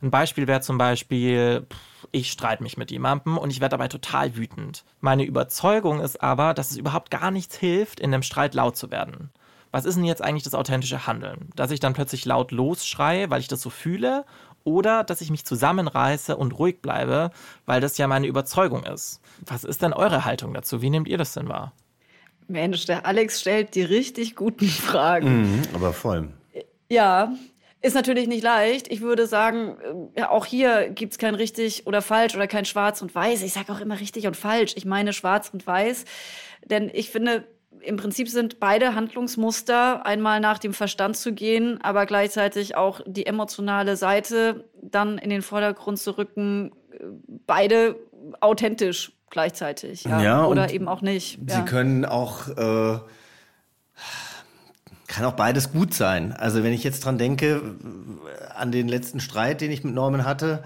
[0.00, 1.66] Ein Beispiel wäre zum Beispiel,
[2.10, 4.84] ich streite mich mit jemandem und ich werde dabei total wütend.
[5.00, 8.90] Meine Überzeugung ist aber, dass es überhaupt gar nichts hilft, in einem Streit laut zu
[8.90, 9.30] werden
[9.72, 11.48] was ist denn jetzt eigentlich das authentische Handeln?
[11.56, 14.24] Dass ich dann plötzlich laut losschreie, weil ich das so fühle?
[14.64, 17.32] Oder dass ich mich zusammenreiße und ruhig bleibe,
[17.66, 19.20] weil das ja meine Überzeugung ist?
[19.44, 20.82] Was ist denn eure Haltung dazu?
[20.82, 21.72] Wie nehmt ihr das denn wahr?
[22.48, 25.42] Mensch, der Alex stellt die richtig guten Fragen.
[25.42, 26.28] Mhm, aber voll.
[26.88, 27.32] Ja,
[27.80, 28.90] ist natürlich nicht leicht.
[28.92, 32.64] Ich würde sagen, äh, ja, auch hier gibt es kein richtig oder falsch oder kein
[32.64, 33.42] schwarz und weiß.
[33.42, 34.74] Ich sage auch immer richtig und falsch.
[34.76, 36.04] Ich meine schwarz und weiß.
[36.64, 37.44] Denn ich finde,
[37.80, 43.26] im Prinzip sind beide Handlungsmuster, einmal nach dem Verstand zu gehen, aber gleichzeitig auch die
[43.26, 46.70] emotionale Seite dann in den Vordergrund zu rücken,
[47.46, 47.96] beide
[48.40, 50.04] authentisch gleichzeitig.
[50.04, 51.40] Ja, ja oder eben auch nicht.
[51.46, 51.62] Sie ja.
[51.62, 52.98] können auch, äh,
[55.08, 56.32] kann auch beides gut sein.
[56.32, 57.74] Also wenn ich jetzt dran denke,
[58.54, 60.62] an den letzten Streit, den ich mit Norman hatte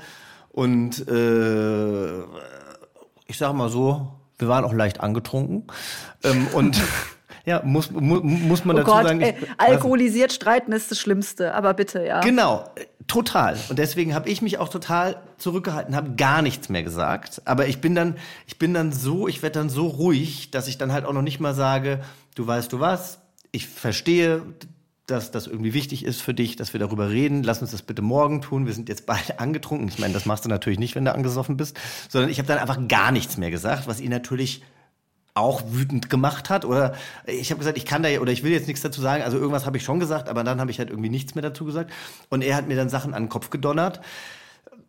[0.50, 2.20] und äh,
[3.26, 5.64] ich sage mal so, wir waren auch leicht angetrunken.
[6.22, 6.80] Ähm, und
[7.44, 9.20] ja, muss, mu, muss man oh dazu Gott, sagen.
[9.20, 12.20] Ey, alkoholisiert streiten ist das Schlimmste, aber bitte, ja.
[12.20, 12.64] Genau,
[13.06, 13.56] total.
[13.68, 17.42] Und deswegen habe ich mich auch total zurückgehalten, habe gar nichts mehr gesagt.
[17.44, 18.16] Aber ich bin dann,
[18.46, 21.22] ich bin dann so, ich werde dann so ruhig, dass ich dann halt auch noch
[21.22, 22.00] nicht mal sage,
[22.34, 23.18] du weißt du was,
[23.52, 24.42] ich verstehe,
[25.06, 27.44] dass das irgendwie wichtig ist für dich, dass wir darüber reden.
[27.44, 28.66] Lass uns das bitte morgen tun.
[28.66, 29.88] Wir sind jetzt beide angetrunken.
[29.88, 32.58] Ich meine, das machst du natürlich nicht, wenn du angesoffen bist, sondern ich habe dann
[32.58, 34.62] einfach gar nichts mehr gesagt, was ihn natürlich
[35.36, 36.94] auch wütend gemacht hat oder?
[37.26, 39.66] Ich habe gesagt, ich kann da oder ich will jetzt nichts dazu sagen, also irgendwas
[39.66, 41.92] habe ich schon gesagt, aber dann habe ich halt irgendwie nichts mehr dazu gesagt.
[42.30, 44.00] Und er hat mir dann Sachen an den Kopf gedonnert,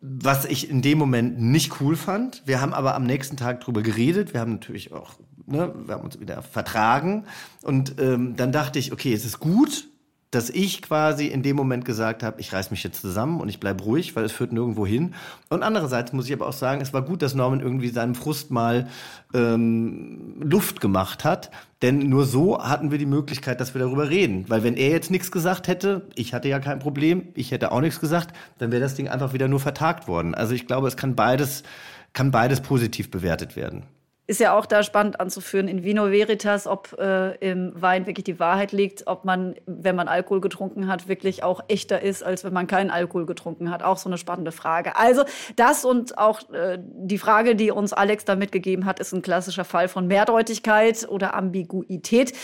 [0.00, 2.42] was ich in dem Moment nicht cool fand.
[2.46, 5.10] Wir haben aber am nächsten Tag drüber geredet, wir haben natürlich auch,
[5.46, 7.24] ne, wir haben uns wieder vertragen.
[7.62, 9.88] Und ähm, dann dachte ich, okay, es ist gut,
[10.30, 13.60] dass ich quasi in dem Moment gesagt habe, ich reiß mich jetzt zusammen und ich
[13.60, 15.14] bleib ruhig, weil es führt nirgendwo hin.
[15.48, 18.50] Und andererseits muss ich aber auch sagen, es war gut, dass Norman irgendwie seinem Frust
[18.50, 18.88] mal
[19.32, 24.44] ähm, Luft gemacht hat, denn nur so hatten wir die Möglichkeit, dass wir darüber reden.
[24.48, 27.80] Weil wenn er jetzt nichts gesagt hätte, ich hatte ja kein Problem, ich hätte auch
[27.80, 30.34] nichts gesagt, dann wäre das Ding einfach wieder nur vertagt worden.
[30.34, 31.62] Also ich glaube, es kann beides,
[32.12, 33.84] kann beides positiv bewertet werden
[34.28, 38.38] ist ja auch da spannend anzuführen, in Vino Veritas, ob äh, im Wein wirklich die
[38.38, 42.52] Wahrheit liegt, ob man, wenn man Alkohol getrunken hat, wirklich auch echter ist, als wenn
[42.52, 43.82] man keinen Alkohol getrunken hat.
[43.82, 44.96] Auch so eine spannende Frage.
[44.96, 45.24] Also
[45.56, 49.64] das und auch äh, die Frage, die uns Alex da mitgegeben hat, ist ein klassischer
[49.64, 52.34] Fall von Mehrdeutigkeit oder Ambiguität,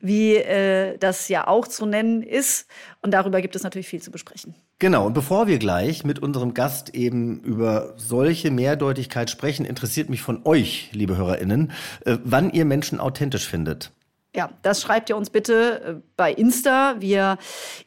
[0.00, 2.68] wie äh, das ja auch zu nennen ist.
[3.00, 4.56] Und darüber gibt es natürlich viel zu besprechen.
[4.80, 10.22] Genau, und bevor wir gleich mit unserem Gast eben über solche Mehrdeutigkeit sprechen, interessiert mich
[10.22, 11.72] von euch, liebe HörerInnen,
[12.04, 13.90] äh, wann ihr Menschen authentisch findet.
[14.36, 17.38] Ja, das schreibt ihr uns bitte äh, bei Insta via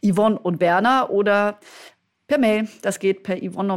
[0.06, 1.60] Yvonne und Berner oder
[2.28, 2.68] per Mail.
[2.82, 3.72] Das geht per Yvonne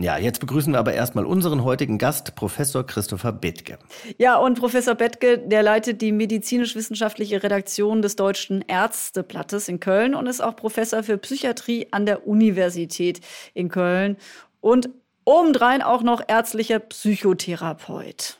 [0.00, 3.78] Ja, jetzt begrüßen wir aber erstmal unseren heutigen Gast, Professor Christopher Bettke.
[4.16, 10.28] Ja, und Professor Bettke, der leitet die medizinisch-wissenschaftliche Redaktion des Deutschen Ärzteblattes in Köln und
[10.28, 13.20] ist auch Professor für Psychiatrie an der Universität
[13.54, 14.16] in Köln
[14.60, 14.88] und
[15.24, 18.38] obendrein auch noch ärztlicher Psychotherapeut.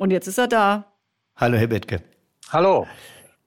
[0.00, 0.92] Und jetzt ist er da.
[1.36, 2.02] Hallo, Herr Bettke.
[2.50, 2.88] Hallo.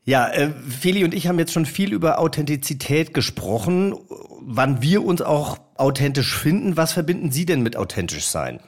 [0.05, 3.95] Ja, äh, Feli und ich haben jetzt schon viel über Authentizität gesprochen,
[4.39, 6.77] wann wir uns auch authentisch finden.
[6.77, 8.61] Was verbinden Sie denn mit authentisch sein?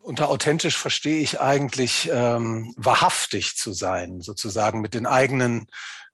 [0.00, 5.66] Unter authentisch verstehe ich eigentlich ähm, wahrhaftig zu sein, sozusagen mit den eigenen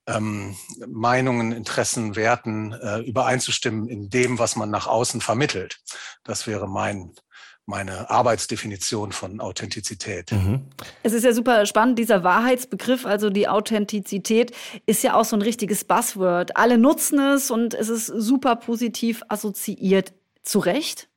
[0.07, 5.81] ähm, Meinungen, Interessen, Werten äh, übereinzustimmen in dem, was man nach außen vermittelt.
[6.22, 7.14] Das wäre mein
[7.70, 10.33] meine Arbeitsdefinition von Authentizität.
[10.33, 10.62] Mhm.
[11.03, 14.53] Es ist ja super spannend, dieser Wahrheitsbegriff, also die Authentizität,
[14.87, 16.57] ist ja auch so ein richtiges Buzzword.
[16.57, 20.12] Alle nutzen es und es ist super positiv assoziiert.
[20.51, 21.09] Zu Recht?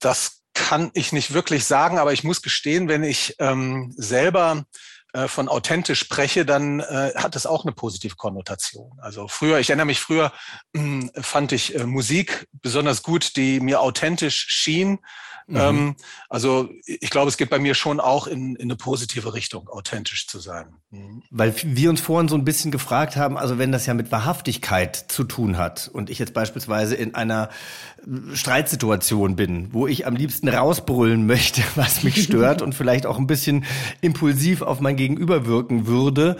[0.00, 4.64] Das kann ich nicht wirklich sagen, aber ich muss gestehen, wenn ich ähm, selber
[5.12, 8.98] äh, von authentisch spreche, dann äh, hat es auch eine positive Konnotation.
[9.00, 10.32] Also früher, ich erinnere mich früher,
[10.72, 14.98] mh, fand ich äh, Musik besonders gut, die mir authentisch schien.
[15.46, 15.56] Mhm.
[15.56, 15.96] Ähm,
[16.28, 20.26] also ich glaube, es geht bei mir schon auch in, in eine positive Richtung, authentisch
[20.26, 20.66] zu sein.
[20.90, 21.22] Mhm.
[21.30, 24.96] Weil wir uns vorhin so ein bisschen gefragt haben, also wenn das ja mit Wahrhaftigkeit
[24.96, 27.50] zu tun hat und ich jetzt beispielsweise in einer
[27.98, 33.18] äh, Streitsituation bin, wo ich am liebsten rausbrüllen möchte, was mich stört und vielleicht auch
[33.18, 33.64] ein bisschen
[34.00, 36.36] impulsiv auf mein Gegenüber wirken würde,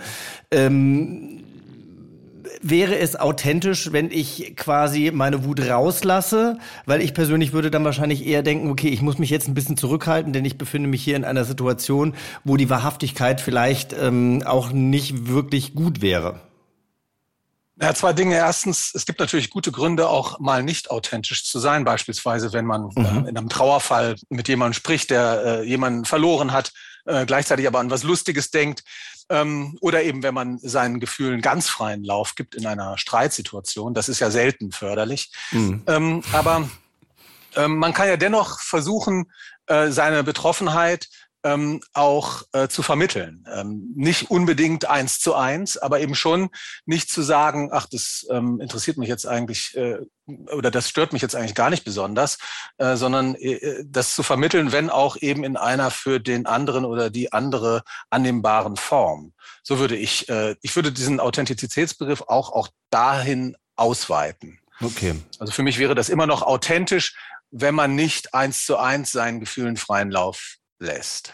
[0.51, 1.42] ähm,
[2.63, 6.57] wäre es authentisch, wenn ich quasi meine Wut rauslasse?
[6.85, 9.77] Weil ich persönlich würde dann wahrscheinlich eher denken, okay, ich muss mich jetzt ein bisschen
[9.77, 14.71] zurückhalten, denn ich befinde mich hier in einer Situation, wo die Wahrhaftigkeit vielleicht ähm, auch
[14.71, 16.39] nicht wirklich gut wäre.
[17.81, 18.35] Ja, zwei Dinge.
[18.35, 21.83] Erstens, es gibt natürlich gute Gründe, auch mal nicht authentisch zu sein.
[21.83, 23.05] Beispielsweise, wenn man mhm.
[23.05, 26.71] äh, in einem Trauerfall mit jemandem spricht, der äh, jemanden verloren hat,
[27.05, 28.83] äh, gleichzeitig aber an was Lustiges denkt.
[29.29, 33.93] Ähm, oder eben, wenn man seinen Gefühlen ganz freien Lauf gibt in einer Streitsituation.
[33.93, 35.31] Das ist ja selten förderlich.
[35.51, 35.83] Mhm.
[35.87, 36.69] Ähm, aber
[37.55, 39.31] ähm, man kann ja dennoch versuchen,
[39.67, 41.07] äh, seine Betroffenheit
[41.43, 43.45] ähm, auch äh, zu vermitteln.
[43.53, 46.49] Ähm, nicht unbedingt eins zu eins, aber eben schon
[46.85, 51.21] nicht zu sagen, ach, das ähm, interessiert mich jetzt eigentlich äh, oder das stört mich
[51.21, 52.37] jetzt eigentlich gar nicht besonders,
[52.77, 57.09] äh, sondern äh, das zu vermitteln, wenn auch eben in einer für den anderen oder
[57.09, 59.33] die andere annehmbaren Form.
[59.63, 64.59] So würde ich, äh, ich würde diesen Authentizitätsbegriff auch, auch dahin ausweiten.
[64.81, 65.15] Okay.
[65.39, 67.15] Also für mich wäre das immer noch authentisch,
[67.51, 71.33] wenn man nicht eins zu eins seinen Gefühlen freien Lauf lässt.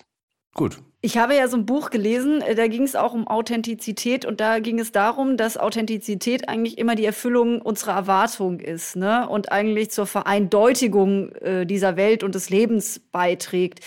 [0.53, 0.77] Gut.
[1.01, 4.41] Ich habe ja so ein Buch gelesen, äh, da ging es auch um Authentizität und
[4.41, 9.29] da ging es darum, dass Authentizität eigentlich immer die Erfüllung unserer Erwartung ist ne?
[9.29, 13.79] und eigentlich zur Vereindeutigung äh, dieser Welt und des Lebens beiträgt.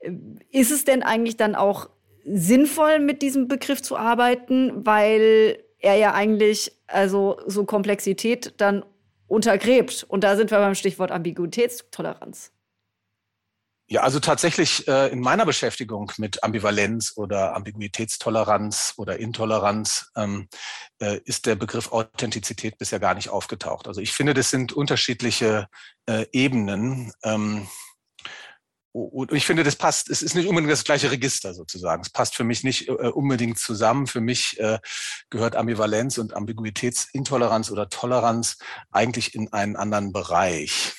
[0.00, 0.12] Äh,
[0.50, 1.88] ist es denn eigentlich dann auch
[2.24, 8.84] sinnvoll, mit diesem Begriff zu arbeiten, weil er ja eigentlich also so Komplexität dann
[9.26, 10.04] untergräbt?
[10.06, 12.52] Und da sind wir beim Stichwort Ambiguitätstoleranz.
[13.92, 20.48] Ja, also tatsächlich äh, in meiner Beschäftigung mit Ambivalenz oder Ambiguitätstoleranz oder Intoleranz ähm,
[20.98, 23.86] äh, ist der Begriff Authentizität bisher gar nicht aufgetaucht.
[23.88, 25.68] Also ich finde, das sind unterschiedliche
[26.06, 27.12] äh, Ebenen.
[27.22, 27.68] Ähm,
[28.92, 32.00] und ich finde, das passt, es ist nicht unbedingt das gleiche Register sozusagen.
[32.00, 34.06] Es passt für mich nicht äh, unbedingt zusammen.
[34.06, 34.78] Für mich äh,
[35.28, 38.56] gehört Ambivalenz und Ambiguitätsintoleranz oder Toleranz
[38.90, 40.94] eigentlich in einen anderen Bereich.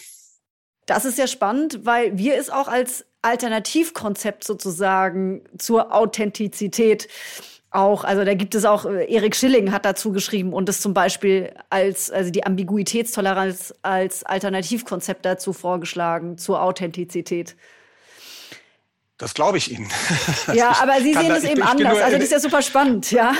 [0.86, 7.08] Das ist ja spannend, weil wir es auch als Alternativkonzept sozusagen zur Authentizität
[7.72, 10.94] auch, also da gibt es auch, äh, Erik Schilling hat dazu geschrieben und es zum
[10.94, 17.56] Beispiel als, also die Ambiguitätstoleranz als Alternativkonzept dazu vorgeschlagen zur Authentizität.
[19.18, 19.90] Das glaube ich Ihnen.
[20.54, 22.00] Ja, aber Sie sehen es eben anders.
[22.00, 23.34] Also das ist ja super spannend, ja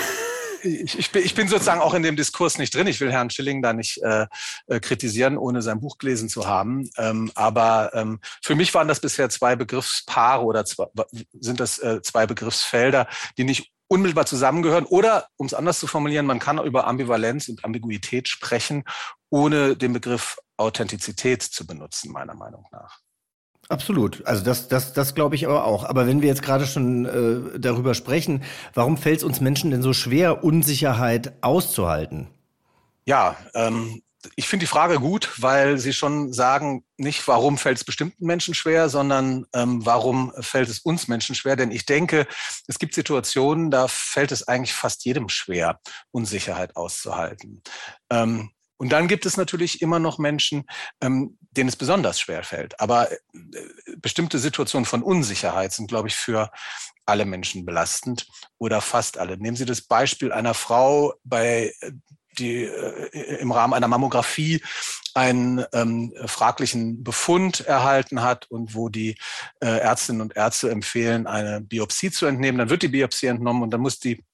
[0.64, 2.86] ich, ich, bin, ich bin sozusagen auch in dem Diskurs nicht drin.
[2.86, 4.26] Ich will Herrn Schilling da nicht äh,
[4.66, 6.88] äh, kritisieren, ohne sein Buch gelesen zu haben.
[6.96, 10.86] Ähm, aber ähm, für mich waren das bisher zwei Begriffspaare oder zwei,
[11.32, 14.86] sind das äh, zwei Begriffsfelder, die nicht unmittelbar zusammengehören.
[14.86, 18.84] Oder, um es anders zu formulieren, man kann über Ambivalenz und Ambiguität sprechen,
[19.30, 23.03] ohne den Begriff Authentizität zu benutzen, meiner Meinung nach.
[23.68, 24.26] Absolut.
[24.26, 25.84] Also das, das, das glaube ich aber auch.
[25.84, 28.42] Aber wenn wir jetzt gerade schon äh, darüber sprechen,
[28.74, 32.28] warum fällt es uns Menschen denn so schwer, Unsicherheit auszuhalten?
[33.06, 34.02] Ja, ähm,
[34.36, 38.54] ich finde die Frage gut, weil Sie schon sagen, nicht warum fällt es bestimmten Menschen
[38.54, 41.56] schwer, sondern ähm, warum fällt es uns Menschen schwer.
[41.56, 42.26] Denn ich denke,
[42.66, 47.62] es gibt Situationen, da fällt es eigentlich fast jedem schwer, Unsicherheit auszuhalten.
[48.10, 50.64] Ähm, und dann gibt es natürlich immer noch Menschen,
[51.00, 52.80] ähm, denen es besonders schwer fällt.
[52.80, 53.16] Aber äh,
[53.98, 56.50] bestimmte Situationen von Unsicherheit sind, glaube ich, für
[57.06, 58.26] alle Menschen belastend
[58.58, 59.36] oder fast alle.
[59.36, 61.72] Nehmen Sie das Beispiel einer Frau, bei
[62.38, 64.62] die äh, im Rahmen einer Mammographie
[65.14, 69.16] einen ähm, fraglichen Befund erhalten hat und wo die
[69.60, 72.58] äh, Ärztinnen und Ärzte empfehlen, eine Biopsie zu entnehmen.
[72.58, 74.24] Dann wird die Biopsie entnommen und dann muss die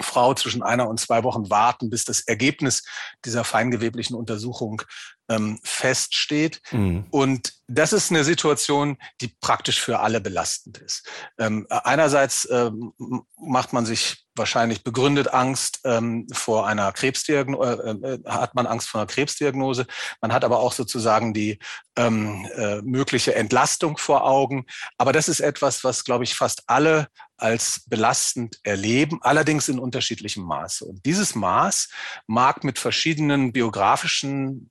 [0.00, 2.84] Frau zwischen einer und zwei Wochen warten, bis das Ergebnis
[3.24, 4.82] dieser feingeweblichen Untersuchung
[5.28, 6.60] ähm, feststeht.
[6.72, 7.06] Mhm.
[7.10, 11.08] Und das ist eine Situation, die praktisch für alle belastend ist.
[11.38, 12.92] Ähm, einerseits ähm,
[13.36, 18.88] macht man sich wahrscheinlich begründet Angst ähm, vor einer Krebsdiagnose, äh, äh, hat man Angst
[18.88, 19.86] vor einer Krebsdiagnose.
[20.20, 21.58] Man hat aber auch sozusagen die
[21.96, 24.66] ähm, äh, mögliche Entlastung vor Augen.
[24.98, 30.44] Aber das ist etwas, was, glaube ich, fast alle als belastend erleben, allerdings in unterschiedlichem
[30.44, 30.84] Maße.
[30.84, 31.88] Und dieses Maß
[32.26, 34.70] mag mit verschiedenen biografischen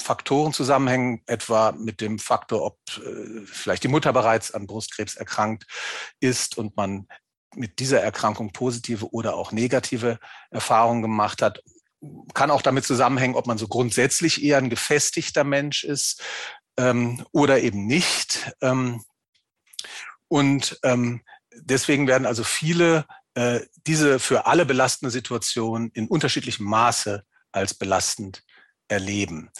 [0.00, 5.66] Faktoren zusammenhängen, etwa mit dem Faktor, ob äh, vielleicht die Mutter bereits an Brustkrebs erkrankt
[6.20, 7.06] ist und man
[7.54, 10.18] mit dieser Erkrankung positive oder auch negative
[10.50, 11.62] Erfahrungen gemacht hat.
[12.34, 16.22] Kann auch damit zusammenhängen, ob man so grundsätzlich eher ein gefestigter Mensch ist
[16.76, 18.52] ähm, oder eben nicht.
[18.62, 19.04] Ähm,
[20.28, 21.22] und ähm,
[21.54, 28.42] deswegen werden also viele äh, diese für alle belastende Situation in unterschiedlichem Maße als belastend
[28.88, 29.50] erleben.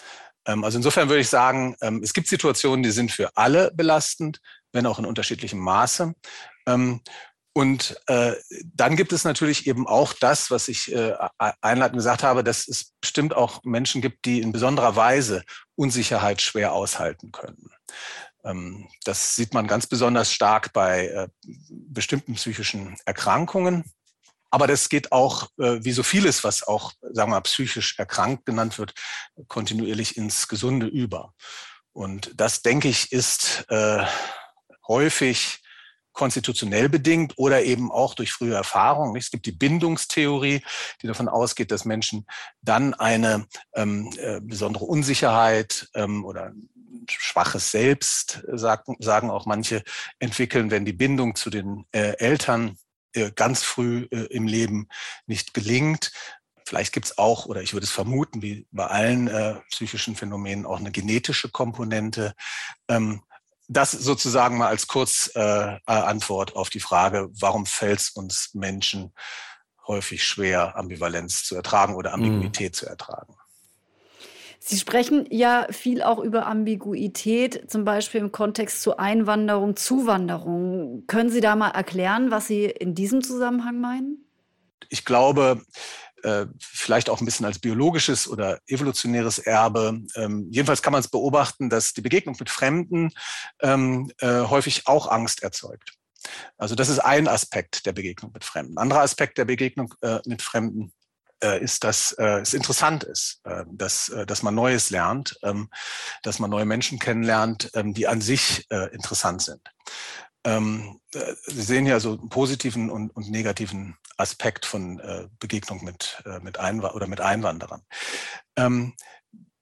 [0.45, 4.39] Ähm, also insofern würde ich sagen, ähm, es gibt Situationen, die sind für alle belastend,
[4.71, 6.13] wenn auch in unterschiedlichem Maße.
[7.53, 8.33] Und äh,
[8.73, 11.13] dann gibt es natürlich eben auch das, was ich äh,
[11.59, 15.43] einleitend gesagt habe, dass es bestimmt auch Menschen gibt, die in besonderer Weise
[15.75, 17.69] Unsicherheit schwer aushalten können.
[18.45, 21.27] Ähm, das sieht man ganz besonders stark bei äh,
[21.69, 23.83] bestimmten psychischen Erkrankungen.
[24.49, 28.45] Aber das geht auch, äh, wie so vieles, was auch, sagen wir mal, psychisch erkrankt
[28.45, 28.93] genannt wird,
[29.47, 31.33] kontinuierlich ins Gesunde über.
[31.93, 34.05] Und das, denke ich, ist äh,
[34.87, 35.60] häufig
[36.13, 39.15] konstitutionell bedingt oder eben auch durch frühe Erfahrung.
[39.15, 40.61] Es gibt die Bindungstheorie,
[41.01, 42.25] die davon ausgeht, dass Menschen
[42.61, 46.53] dann eine ähm, äh, besondere Unsicherheit ähm, oder
[47.09, 49.83] schwaches Selbst, sagen, sagen auch manche,
[50.19, 52.77] entwickeln, wenn die Bindung zu den äh, Eltern
[53.13, 54.87] äh, ganz früh äh, im Leben
[55.25, 56.11] nicht gelingt.
[56.65, 60.65] Vielleicht gibt es auch, oder ich würde es vermuten, wie bei allen äh, psychischen Phänomenen,
[60.65, 62.33] auch eine genetische Komponente.
[62.87, 63.21] Ähm,
[63.71, 69.13] das sozusagen mal als Kurzantwort äh, auf die Frage, warum fällt es uns Menschen
[69.87, 72.25] häufig schwer, Ambivalenz zu ertragen oder mhm.
[72.25, 72.75] Ambiguität mhm.
[72.75, 73.35] zu ertragen.
[74.59, 81.05] Sie sprechen ja viel auch über Ambiguität, zum Beispiel im Kontext zu Einwanderung, Zuwanderung.
[81.07, 84.25] Können Sie da mal erklären, was Sie in diesem Zusammenhang meinen?
[84.89, 85.61] Ich glaube,
[86.23, 90.01] äh, vielleicht auch ein bisschen als biologisches oder evolutionäres Erbe.
[90.15, 93.11] Ähm, jedenfalls kann man es beobachten, dass die Begegnung mit Fremden
[93.61, 95.93] ähm, äh, häufig auch Angst erzeugt.
[96.57, 98.77] Also das ist ein Aspekt der Begegnung mit Fremden.
[98.77, 100.93] Ein anderer Aspekt der Begegnung äh, mit Fremden
[101.43, 105.69] äh, ist, dass äh, es interessant ist, äh, dass, dass man Neues lernt, ähm,
[106.21, 109.61] dass man neue Menschen kennenlernt, ähm, die an sich interessant sind.
[110.43, 115.83] Ähm, äh, Sie sehen ja so einen positiven und, und negativen Aspekt von äh, Begegnung
[115.83, 117.81] mit, äh, mit Einwa oder mit Einwanderern.
[118.55, 118.93] Ähm,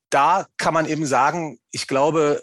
[0.09, 2.41] da kann man eben sagen, ich glaube,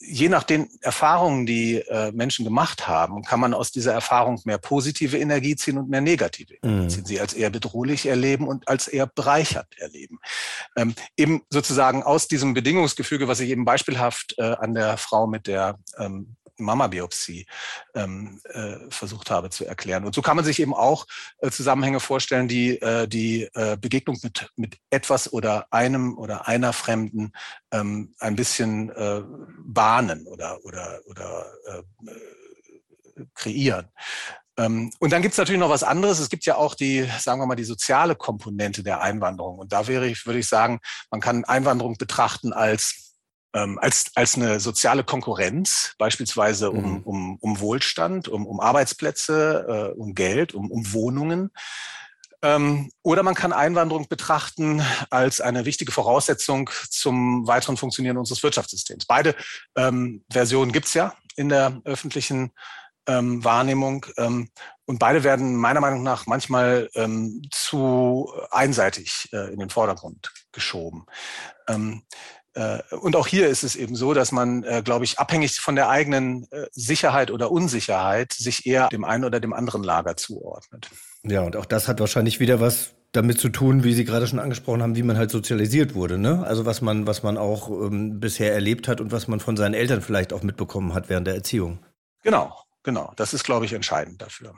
[0.00, 4.58] je nach den Erfahrungen, die äh, Menschen gemacht haben, kann man aus dieser Erfahrung mehr
[4.58, 6.90] positive Energie ziehen und mehr negative Energie mhm.
[6.90, 7.04] ziehen.
[7.04, 10.18] Sie als eher bedrohlich erleben und als eher bereichert erleben.
[10.76, 15.46] Ähm, eben sozusagen aus diesem Bedingungsgefüge, was ich eben beispielhaft äh, an der Frau mit
[15.46, 17.46] der ähm, Mama-Biopsie
[17.94, 20.04] ähm, äh, versucht habe zu erklären.
[20.04, 21.06] Und so kann man sich eben auch
[21.38, 26.72] äh, Zusammenhänge vorstellen, die äh, die äh, Begegnung mit, mit etwas oder einem oder einer
[26.72, 27.32] Fremden
[27.70, 29.22] ähm, ein bisschen äh,
[29.60, 31.82] bahnen oder, oder, oder äh,
[33.34, 33.88] kreieren.
[34.56, 36.18] Ähm, und dann gibt es natürlich noch was anderes.
[36.18, 39.58] Es gibt ja auch die, sagen wir mal, die soziale Komponente der Einwanderung.
[39.58, 43.07] Und da wäre ich, würde ich sagen, man kann Einwanderung betrachten als
[43.54, 47.02] ähm, als, als eine soziale Konkurrenz, beispielsweise um, mhm.
[47.02, 51.50] um, um Wohlstand, um, um Arbeitsplätze, äh, um Geld, um, um Wohnungen.
[52.42, 59.06] Ähm, oder man kann Einwanderung betrachten als eine wichtige Voraussetzung zum weiteren Funktionieren unseres Wirtschaftssystems.
[59.06, 59.34] Beide
[59.76, 62.52] ähm, Versionen gibt's ja in der öffentlichen
[63.08, 64.06] ähm, Wahrnehmung.
[64.16, 64.50] Ähm,
[64.84, 71.06] und beide werden meiner Meinung nach manchmal ähm, zu einseitig äh, in den Vordergrund geschoben.
[71.66, 72.37] Ähm, äh,
[73.00, 75.88] und auch hier ist es eben so, dass man, äh, glaube ich, abhängig von der
[75.88, 80.90] eigenen äh, Sicherheit oder Unsicherheit sich eher dem einen oder dem anderen Lager zuordnet.
[81.22, 84.38] Ja, und auch das hat wahrscheinlich wieder was damit zu tun, wie Sie gerade schon
[84.38, 86.44] angesprochen haben, wie man halt sozialisiert wurde, ne?
[86.46, 89.74] Also was man, was man auch ähm, bisher erlebt hat und was man von seinen
[89.74, 91.78] Eltern vielleicht auch mitbekommen hat während der Erziehung.
[92.22, 93.12] Genau, genau.
[93.16, 94.54] Das ist, glaube ich, entscheidend dafür.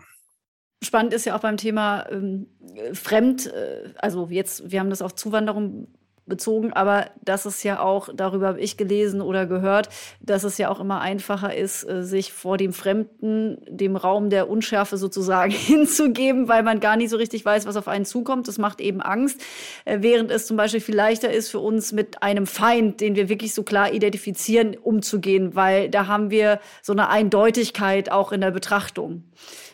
[0.83, 2.46] Spannend ist ja auch beim Thema ähm,
[2.94, 5.88] Fremd, äh, also jetzt, wir haben das auf Zuwanderung
[6.31, 9.90] bezogen, aber das ist ja auch, darüber habe ich gelesen oder gehört,
[10.22, 14.48] dass es ja auch immer einfacher ist, äh, sich vor dem Fremden, dem Raum der
[14.48, 18.48] Unschärfe sozusagen hinzugeben, weil man gar nicht so richtig weiß, was auf einen zukommt.
[18.48, 19.42] Das macht eben Angst,
[19.85, 23.28] äh, während es zum Beispiel viel leichter ist für uns mit einem Feind, den wir
[23.28, 28.52] wirklich so klar identifizieren, umzugehen, weil da haben wir so eine Eindeutigkeit auch in der
[28.52, 29.24] Betrachtung,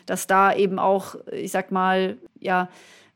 [0.05, 2.67] dass da eben auch, ich sag mal, ja,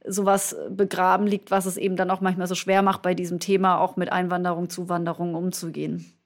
[0.07, 3.79] sowas begraben liegt, was es eben dann auch manchmal so schwer macht, bei diesem Thema
[3.79, 6.17] auch mit Einwanderung, Zuwanderung umzugehen.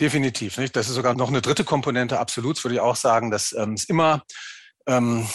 [0.00, 0.58] Definitiv.
[0.58, 0.74] Nicht?
[0.74, 2.18] Das ist sogar noch eine dritte Komponente.
[2.18, 4.22] Absolut würde ich auch sagen, dass ähm, es immer
[4.86, 5.26] ähm,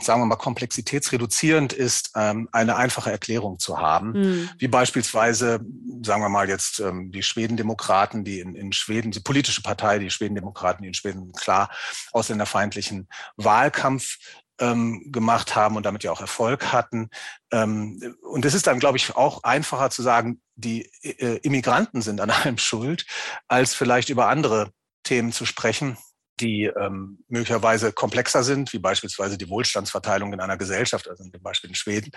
[0.00, 4.50] sagen wir mal, komplexitätsreduzierend ist, ähm, eine einfache Erklärung zu haben, mhm.
[4.58, 5.60] wie beispielsweise,
[6.02, 10.10] sagen wir mal jetzt ähm, die Schwedendemokraten, die in, in Schweden, die politische Partei, die
[10.10, 11.70] Schwedendemokraten, die in Schweden klar
[12.12, 14.18] ausländerfeindlichen Wahlkampf
[14.58, 17.10] ähm, gemacht haben und damit ja auch Erfolg hatten.
[17.50, 22.20] Ähm, und es ist dann, glaube ich, auch einfacher zu sagen, die äh, Immigranten sind
[22.20, 23.06] an allem schuld,
[23.48, 24.70] als vielleicht über andere
[25.02, 25.98] Themen zu sprechen,
[26.40, 31.70] die ähm, möglicherweise komplexer sind, wie beispielsweise die Wohlstandsverteilung in einer Gesellschaft, also zum Beispiel
[31.70, 32.10] in Schweden.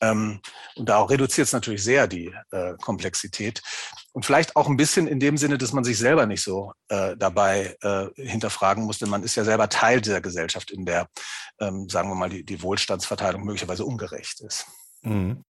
[0.00, 0.40] Ähm,
[0.74, 3.62] und da reduziert es natürlich sehr die äh, Komplexität.
[4.12, 7.16] Und vielleicht auch ein bisschen in dem Sinne, dass man sich selber nicht so äh,
[7.16, 11.08] dabei äh, hinterfragen muss, denn man ist ja selber Teil dieser Gesellschaft, in der,
[11.60, 14.66] ähm, sagen wir mal, die, die Wohlstandsverteilung möglicherweise ungerecht ist.
[15.02, 15.44] Mhm.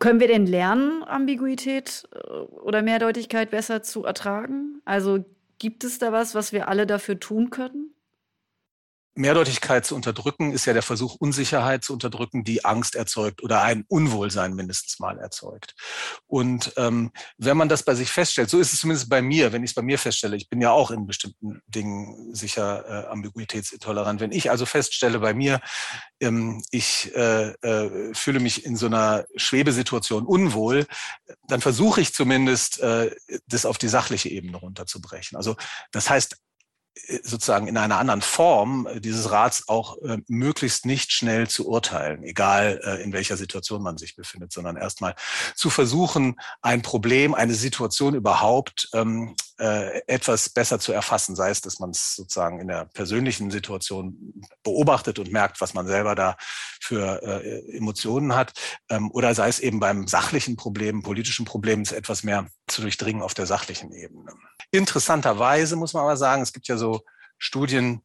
[0.00, 4.82] Können wir denn lernen, Ambiguität äh, oder Mehrdeutigkeit besser zu ertragen?
[4.84, 5.24] Also
[5.58, 7.83] Gibt es da was, was wir alle dafür tun können?
[9.14, 13.84] Mehrdeutigkeit zu unterdrücken, ist ja der Versuch, Unsicherheit zu unterdrücken, die Angst erzeugt oder ein
[13.88, 15.74] Unwohlsein mindestens mal erzeugt.
[16.26, 19.62] Und ähm, wenn man das bei sich feststellt, so ist es zumindest bei mir, wenn
[19.62, 24.20] ich es bei mir feststelle, ich bin ja auch in bestimmten Dingen sicher äh, ambiguitätsintolerant.
[24.20, 25.60] Wenn ich also feststelle bei mir,
[26.20, 30.86] ähm, ich äh, äh, fühle mich in so einer Schwebesituation unwohl,
[31.46, 33.14] dann versuche ich zumindest, äh,
[33.46, 35.36] das auf die sachliche Ebene runterzubrechen.
[35.36, 35.56] Also
[35.92, 36.36] das heißt,
[37.22, 42.22] sozusagen in einer anderen Form äh, dieses Rats auch äh, möglichst nicht schnell zu urteilen,
[42.22, 45.14] egal äh, in welcher Situation man sich befindet, sondern erstmal
[45.56, 51.60] zu versuchen, ein Problem, eine Situation überhaupt ähm, äh, etwas besser zu erfassen, sei es,
[51.60, 56.36] dass man es sozusagen in der persönlichen Situation beobachtet und merkt, was man selber da
[56.80, 58.52] für äh, Emotionen hat,
[58.88, 63.22] ähm, oder sei es eben beim sachlichen Problem, politischen Problem, es etwas mehr zu durchdringen
[63.22, 64.32] auf der sachlichen Ebene.
[64.70, 67.02] Interessanterweise muss man aber sagen, es gibt ja so
[67.38, 68.02] Studien,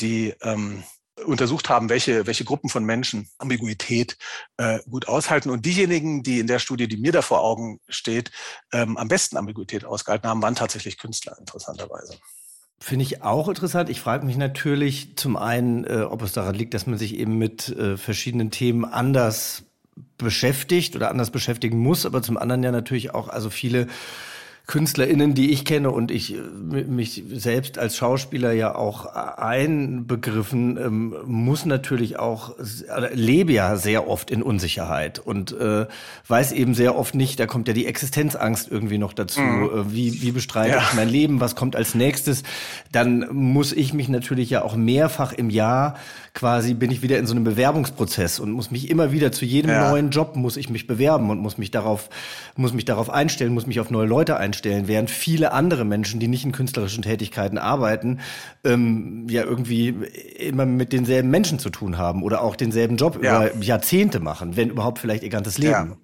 [0.00, 0.82] die ähm,
[1.26, 4.16] untersucht haben, welche, welche Gruppen von Menschen Ambiguität
[4.56, 5.50] äh, gut aushalten.
[5.50, 8.30] Und diejenigen, die in der Studie, die mir da vor Augen steht,
[8.72, 12.16] ähm, am besten Ambiguität ausgehalten haben, waren tatsächlich Künstler, interessanterweise.
[12.82, 13.90] Finde ich auch interessant.
[13.90, 17.36] Ich frage mich natürlich zum einen, äh, ob es daran liegt, dass man sich eben
[17.36, 19.64] mit äh, verschiedenen Themen anders
[20.18, 23.86] beschäftigt oder anders beschäftigen muss, aber zum anderen ja natürlich auch also viele
[24.70, 26.38] KünstlerInnen, die ich kenne und ich äh,
[26.84, 32.54] mich selbst als Schauspieler ja auch einbegriffen, ähm, muss natürlich auch,
[33.12, 35.86] lebe ja sehr oft in Unsicherheit und äh,
[36.28, 39.40] weiß eben sehr oft nicht, da kommt ja die Existenzangst irgendwie noch dazu.
[39.40, 39.64] Mhm.
[39.64, 40.82] Äh, wie, wie bestreite ja.
[40.88, 41.40] ich mein Leben?
[41.40, 42.44] Was kommt als nächstes?
[42.92, 45.96] Dann muss ich mich natürlich ja auch mehrfach im Jahr
[46.32, 49.72] quasi bin ich wieder in so einem Bewerbungsprozess und muss mich immer wieder zu jedem
[49.72, 49.90] ja.
[49.90, 52.08] neuen Job muss ich mich bewerben und muss mich darauf,
[52.54, 56.20] muss mich darauf einstellen, muss mich auf neue Leute einstellen einstellen, während viele andere Menschen,
[56.20, 58.20] die nicht in künstlerischen Tätigkeiten arbeiten,
[58.64, 59.88] ähm, ja irgendwie
[60.38, 63.46] immer mit denselben Menschen zu tun haben oder auch denselben Job ja.
[63.46, 65.70] über Jahrzehnte machen, wenn überhaupt vielleicht ihr ganzes Leben.
[65.70, 65.96] Ja.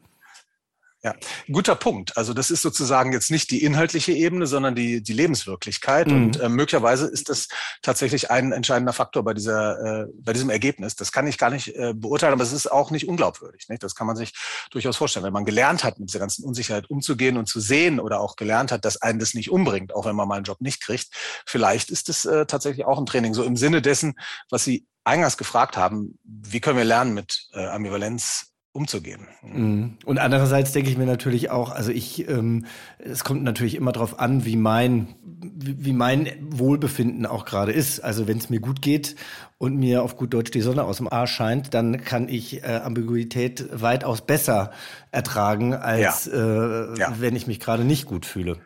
[1.07, 1.15] Ja,
[1.53, 2.17] guter Punkt.
[2.17, 6.09] Also das ist sozusagen jetzt nicht die inhaltliche Ebene, sondern die, die Lebenswirklichkeit.
[6.09, 6.15] Mhm.
[6.17, 7.47] Und äh, möglicherweise ist das
[7.81, 10.97] tatsächlich ein entscheidender Faktor bei dieser, äh, bei diesem Ergebnis.
[10.97, 13.69] Das kann ich gar nicht äh, beurteilen, aber es ist auch nicht unglaubwürdig.
[13.69, 13.85] Nicht?
[13.85, 14.33] Das kann man sich
[14.73, 15.25] durchaus vorstellen.
[15.25, 18.73] Wenn man gelernt hat, mit dieser ganzen Unsicherheit umzugehen und zu sehen oder auch gelernt
[18.73, 21.07] hat, dass einen das nicht umbringt, auch wenn man mal einen Job nicht kriegt,
[21.47, 23.33] vielleicht ist es äh, tatsächlich auch ein Training.
[23.33, 24.15] So im Sinne dessen,
[24.51, 29.27] was Sie eingangs gefragt haben, wie können wir lernen, mit äh, Ambivalenz umzugehen.
[29.43, 29.99] Mhm.
[30.05, 32.67] Und andererseits denke ich mir natürlich auch, also ich, ähm,
[32.99, 38.01] es kommt natürlich immer darauf an, wie mein, wie mein Wohlbefinden auch gerade ist.
[38.01, 39.17] Also wenn es mir gut geht
[39.59, 42.81] und mir auf gut Deutsch die Sonne aus dem Arsch scheint, dann kann ich äh,
[42.85, 44.71] Ambiguität weitaus besser
[45.11, 46.93] ertragen, als ja.
[46.93, 47.15] Äh, ja.
[47.19, 48.59] wenn ich mich gerade nicht gut fühle.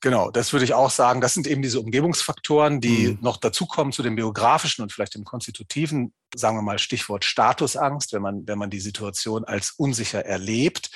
[0.00, 1.20] Genau, das würde ich auch sagen.
[1.20, 3.18] Das sind eben diese Umgebungsfaktoren, die mhm.
[3.20, 8.22] noch dazukommen zu dem biografischen und vielleicht dem konstitutiven, sagen wir mal Stichwort Statusangst, wenn
[8.22, 10.90] man, wenn man die Situation als unsicher erlebt,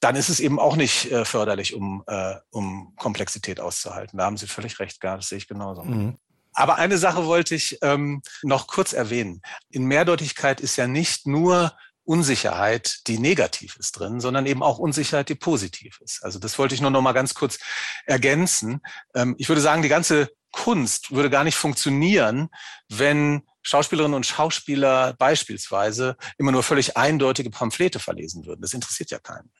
[0.00, 4.18] dann ist es eben auch nicht äh, förderlich, um, äh, um Komplexität auszuhalten.
[4.18, 5.82] Da haben Sie völlig recht, gar, das sehe ich genauso.
[5.82, 6.18] Mhm.
[6.54, 9.40] Aber eine Sache wollte ich ähm, noch kurz erwähnen.
[9.70, 11.72] In Mehrdeutigkeit ist ja nicht nur
[12.04, 16.24] Unsicherheit, die negativ ist drin, sondern eben auch Unsicherheit, die positiv ist.
[16.24, 17.58] Also das wollte ich nur noch mal ganz kurz
[18.06, 18.80] ergänzen.
[19.14, 22.48] Ähm, ich würde sagen, die ganze Kunst würde gar nicht funktionieren,
[22.88, 28.60] wenn Schauspielerinnen und Schauspieler beispielsweise immer nur völlig eindeutige Pamphlete verlesen würden.
[28.60, 29.50] Das interessiert ja keinen.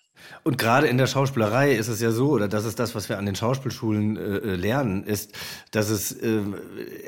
[0.44, 3.18] Und gerade in der Schauspielerei ist es ja so, oder das ist das, was wir
[3.18, 5.32] an den Schauspielschulen äh, äh, lernen, ist,
[5.70, 6.40] dass es äh,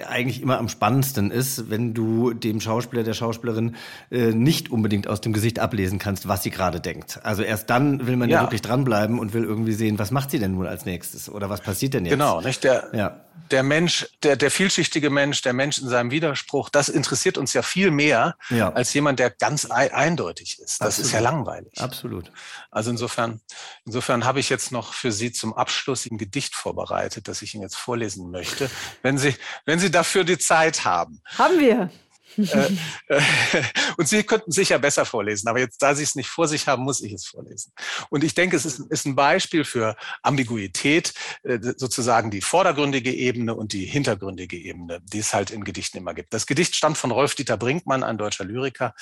[0.07, 3.75] eigentlich immer am spannendsten ist, wenn du dem Schauspieler, der Schauspielerin
[4.11, 7.19] äh, nicht unbedingt aus dem Gesicht ablesen kannst, was sie gerade denkt.
[7.25, 8.37] Also erst dann will man ja.
[8.37, 8.43] ja.
[8.43, 11.61] wirklich dranbleiben und will irgendwie sehen, was macht sie denn nun als nächstes oder was
[11.61, 12.13] passiert denn jetzt?
[12.13, 13.21] Genau, nicht der, ja.
[13.51, 17.63] der Mensch, der, der vielschichtige Mensch, der Mensch in seinem Widerspruch, das interessiert uns ja
[17.63, 18.73] viel mehr ja.
[18.73, 20.81] als jemand, der ganz eindeutig ist.
[20.81, 21.07] Das Absolut.
[21.07, 21.81] ist ja langweilig.
[21.81, 22.31] Absolut.
[22.71, 23.41] Also insofern insofern,
[23.85, 27.63] insofern habe ich jetzt noch für Sie zum Abschluss ein Gedicht vorbereitet, das ich Ihnen
[27.63, 28.71] jetzt vorlesen möchte,
[29.03, 29.35] wenn Sie,
[29.67, 31.21] wenn Sie dafür die Zeit haben.
[31.37, 31.91] Haben wir.
[32.37, 32.71] Äh,
[33.09, 33.21] äh,
[33.97, 36.83] und Sie könnten sicher besser vorlesen, aber jetzt, da Sie es nicht vor sich haben,
[36.83, 37.73] muss ich es vorlesen.
[38.11, 43.55] Und ich denke, es ist, ist ein Beispiel für Ambiguität, äh, sozusagen die vordergründige Ebene
[43.55, 46.33] und die hintergründige Ebene, die es halt in Gedichten immer gibt.
[46.35, 48.95] Das Gedicht stammt von Rolf-Dieter Brinkmann, ein deutscher Lyriker,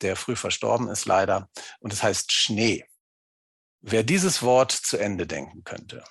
[0.00, 1.48] der früh verstorben ist leider,
[1.80, 2.84] und es heißt Schnee.
[3.84, 6.04] Wer dieses Wort zu Ende denken könnte,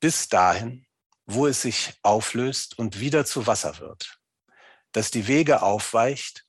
[0.00, 0.86] bis dahin,
[1.26, 4.18] wo es sich auflöst und wieder zu Wasser wird,
[4.92, 6.46] dass die Wege aufweicht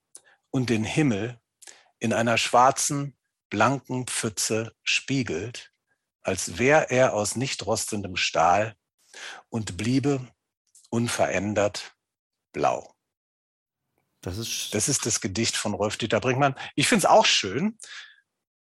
[0.50, 1.42] und den Himmel
[2.00, 3.18] in einer schwarzen,
[3.50, 5.74] blanken Pfütze spiegelt,
[6.22, 8.78] als wär er aus nicht rostendem Stahl
[9.50, 10.26] und bliebe
[10.90, 11.98] unverändert
[12.54, 12.96] blau.
[14.22, 16.56] Das ist, das ist das Gedicht von Rolf Dieter Brinkmann.
[16.76, 17.78] Ich finde es auch schön,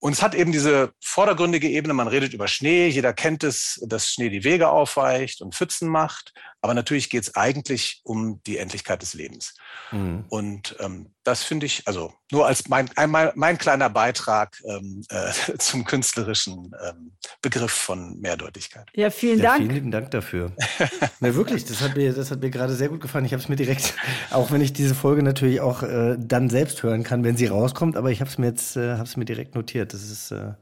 [0.00, 4.08] und es hat eben diese vordergründige Ebene, man redet über Schnee, jeder kennt es, dass
[4.08, 6.32] Schnee die Wege aufweicht und Pfützen macht.
[6.62, 9.54] Aber natürlich geht es eigentlich um die Endlichkeit des Lebens.
[9.92, 10.24] Mhm.
[10.30, 15.32] Und ähm, das finde ich, also nur als mein, einmal mein kleiner Beitrag ähm, äh,
[15.58, 17.12] zum künstlerischen ähm,
[17.42, 18.86] Begriff von Mehrdeutigkeit.
[18.94, 19.58] Ja, vielen ja, Dank.
[19.58, 20.52] Vielen lieben Dank dafür.
[21.20, 23.24] Na, wirklich, das hat mir, das hat mir gerade sehr gut gefallen.
[23.24, 23.94] Ich habe es mir direkt,
[24.30, 27.96] auch wenn ich diese Folge natürlich auch äh, dann selbst hören kann, wenn sie rauskommt,
[27.96, 29.92] aber ich habe es mir jetzt, äh, habe es mir direkt notiert.
[29.92, 30.54] Das ist äh,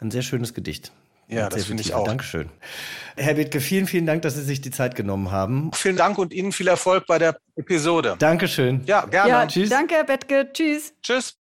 [0.00, 0.92] ein sehr schönes Gedicht.
[1.30, 2.04] Ja, das finde ich auch.
[2.04, 2.50] Dankeschön.
[3.16, 5.70] Herr Wittke, vielen, vielen Dank, dass Sie sich die Zeit genommen haben.
[5.74, 8.16] Vielen Dank und Ihnen viel Erfolg bei der Episode.
[8.18, 8.82] Dankeschön.
[8.86, 9.30] Ja, gerne.
[9.30, 9.70] Ja, Tschüss.
[9.70, 10.48] Danke, Herr Bettke.
[10.52, 10.92] Tschüss.
[11.02, 11.36] Tschüss.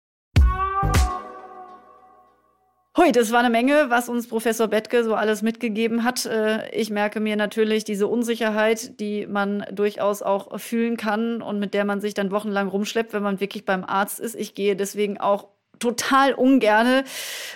[2.97, 6.25] Hui, das war eine Menge, was uns Professor Bettke so alles mitgegeben hat.
[6.25, 11.75] Äh, ich merke mir natürlich diese Unsicherheit, die man durchaus auch fühlen kann und mit
[11.75, 14.35] der man sich dann wochenlang rumschleppt, wenn man wirklich beim Arzt ist.
[14.35, 15.49] Ich gehe deswegen auch
[15.79, 17.05] total ungerne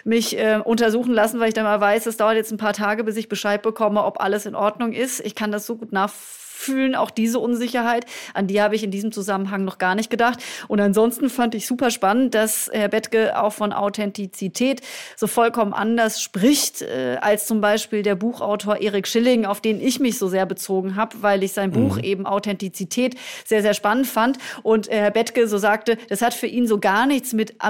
[0.05, 3.05] mich äh, untersuchen lassen, weil ich dann mal weiß, es dauert jetzt ein paar Tage,
[3.05, 5.21] bis ich Bescheid bekomme, ob alles in Ordnung ist.
[5.21, 8.05] Ich kann das so gut nachvollziehen fühlen, auch diese Unsicherheit.
[8.35, 10.39] An die habe ich in diesem Zusammenhang noch gar nicht gedacht.
[10.69, 14.83] Und ansonsten fand ich super spannend, dass Herr Bettke auch von Authentizität
[15.17, 20.01] so vollkommen anders spricht, äh, als zum Beispiel der Buchautor Erik Schilling, auf den ich
[20.01, 22.05] mich so sehr bezogen habe, weil ich sein Buch mhm.
[22.05, 23.15] eben Authentizität
[23.45, 24.39] sehr, sehr spannend fand.
[24.63, 27.61] Und äh, Herr Bettke so sagte, das hat für ihn so gar nichts mit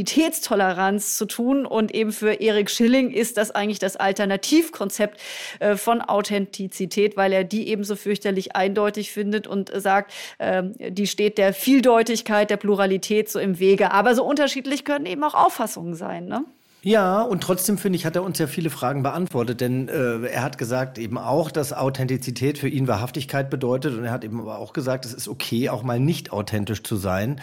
[0.00, 1.66] Ambiguitätstoleranz zu tun.
[1.66, 5.20] Und eben für Erik Schilling ist das eigentlich das Alternativkonzept
[5.60, 11.06] äh, von Authentizität, weil er die eben so fürchterlich eindeutig findet und sagt, äh, die
[11.06, 13.92] steht der Vieldeutigkeit, der Pluralität so im Wege.
[13.92, 16.26] Aber so unterschiedlich können eben auch Auffassungen sein.
[16.26, 16.44] Ne?
[16.82, 20.42] Ja, und trotzdem finde ich, hat er uns ja viele Fragen beantwortet, denn äh, er
[20.42, 24.58] hat gesagt eben auch, dass Authentizität für ihn Wahrhaftigkeit bedeutet und er hat eben aber
[24.58, 27.38] auch gesagt, es ist okay, auch mal nicht authentisch zu sein,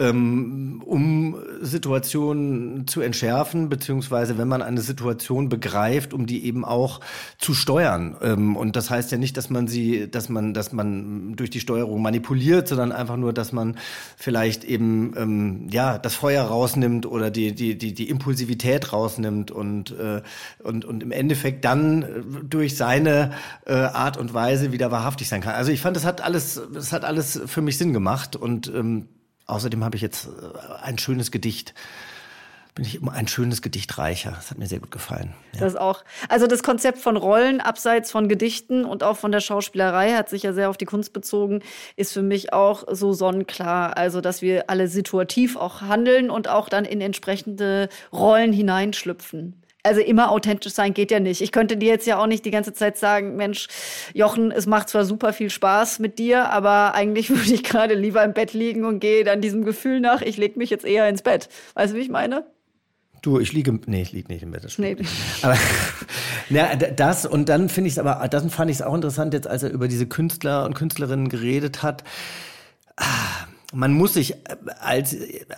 [0.00, 6.98] ähm, um Situationen zu entschärfen, beziehungsweise wenn man eine Situation begreift, um die eben auch
[7.38, 8.16] zu steuern.
[8.20, 11.60] Ähm, und das heißt ja nicht, dass man sie, dass man, dass man durch die
[11.60, 13.76] Steuerung manipuliert, sondern einfach nur, dass man
[14.16, 19.50] vielleicht eben ähm, ja das Feuer rausnimmt oder die die die die Impulsivität Realität rausnimmt
[19.50, 20.22] und, äh,
[20.62, 22.06] und, und im Endeffekt dann äh,
[22.44, 23.32] durch seine
[23.66, 25.54] äh, Art und Weise wieder wahrhaftig sein kann.
[25.54, 29.08] Also ich fand, das hat alles, das hat alles für mich Sinn gemacht und ähm,
[29.46, 31.74] außerdem habe ich jetzt äh, ein schönes Gedicht
[32.80, 34.32] bin ich immer ein schönes Gedicht reicher.
[34.34, 35.34] Das hat mir sehr gut gefallen.
[35.52, 35.60] Ja.
[35.60, 36.02] Das auch.
[36.30, 40.44] Also das Konzept von Rollen abseits von Gedichten und auch von der Schauspielerei hat sich
[40.44, 41.60] ja sehr auf die Kunst bezogen,
[41.96, 43.98] ist für mich auch so sonnenklar.
[43.98, 49.62] Also dass wir alle situativ auch handeln und auch dann in entsprechende Rollen hineinschlüpfen.
[49.82, 51.42] Also immer authentisch sein geht ja nicht.
[51.42, 53.68] Ich könnte dir jetzt ja auch nicht die ganze Zeit sagen, Mensch,
[54.14, 58.24] Jochen, es macht zwar super viel Spaß mit dir, aber eigentlich würde ich gerade lieber
[58.24, 61.20] im Bett liegen und gehe dann diesem Gefühl nach, ich lege mich jetzt eher ins
[61.20, 61.50] Bett.
[61.74, 62.46] Weißt du, wie ich meine?
[63.22, 64.64] Du, ich liege, nee, ich liege nicht im Bett.
[64.64, 64.96] Das nee.
[65.42, 65.56] Aber
[66.48, 69.46] ja, das und dann finde ich es aber, das fand ich es auch interessant jetzt,
[69.46, 72.04] als er über diese Künstler und Künstlerinnen geredet hat.
[72.96, 74.36] Ah, man muss sich äh,
[74.80, 75.16] als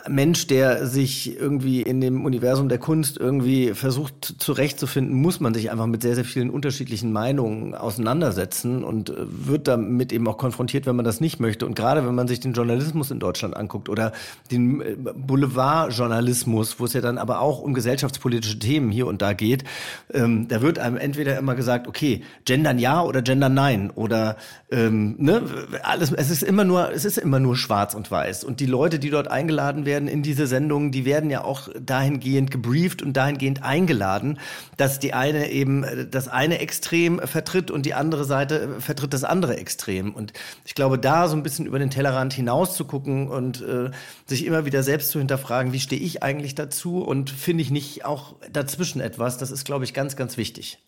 [0.08, 5.70] Mensch, der sich irgendwie in dem Universum der Kunst irgendwie versucht zurechtzufinden, muss man sich
[5.70, 10.86] einfach mit sehr, sehr vielen unterschiedlichen Meinungen auseinandersetzen und äh, wird damit eben auch konfrontiert,
[10.86, 11.64] wenn man das nicht möchte.
[11.64, 14.12] Und gerade wenn man sich den Journalismus in Deutschland anguckt oder
[14.50, 19.32] den äh, Boulevardjournalismus, wo es ja dann aber auch um gesellschaftspolitische Themen hier und da
[19.32, 19.64] geht,
[20.12, 24.36] ähm, da wird einem entweder immer gesagt, okay, gendern ja oder gendern nein oder
[24.70, 25.42] ähm, ne,
[25.82, 28.44] alles, es ist immer nur, es ist immer nur schwarz weiß.
[28.44, 32.50] Und die Leute, die dort eingeladen werden in diese Sendungen, die werden ja auch dahingehend
[32.50, 34.38] gebrieft und dahingehend eingeladen,
[34.76, 39.56] dass die eine eben das eine Extrem vertritt und die andere Seite vertritt das andere
[39.56, 40.12] Extrem.
[40.12, 40.32] Und
[40.64, 43.90] ich glaube, da so ein bisschen über den Tellerrand hinaus zu gucken und äh,
[44.26, 48.04] sich immer wieder selbst zu hinterfragen, wie stehe ich eigentlich dazu und finde ich nicht
[48.04, 50.78] auch dazwischen etwas, das ist, glaube ich, ganz, ganz wichtig.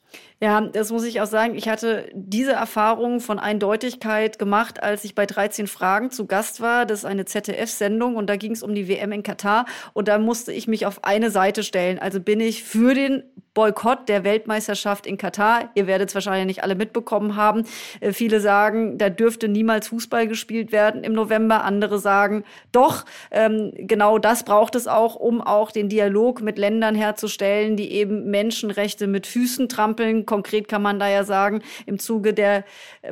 [0.41, 1.55] Ja, das muss ich auch sagen.
[1.55, 6.87] Ich hatte diese Erfahrung von Eindeutigkeit gemacht, als ich bei 13 Fragen zu Gast war.
[6.87, 10.19] Das ist eine ZDF-Sendung und da ging es um die WM in Katar und da
[10.19, 11.99] musste ich mich auf eine Seite stellen.
[11.99, 13.23] Also bin ich für den
[13.55, 15.71] Boykott der Weltmeisterschaft in Katar.
[15.75, 17.65] Ihr werdet es wahrscheinlich nicht alle mitbekommen haben.
[18.01, 21.65] Äh, viele sagen, da dürfte niemals Fußball gespielt werden im November.
[21.65, 26.97] Andere sagen, doch, ähm, genau das braucht es auch, um auch den Dialog mit Ländern
[26.97, 30.27] herzustellen, die eben Menschenrechte mit Füßen trampeln.
[30.27, 32.65] Konkret kann man da ja sagen, im Zuge der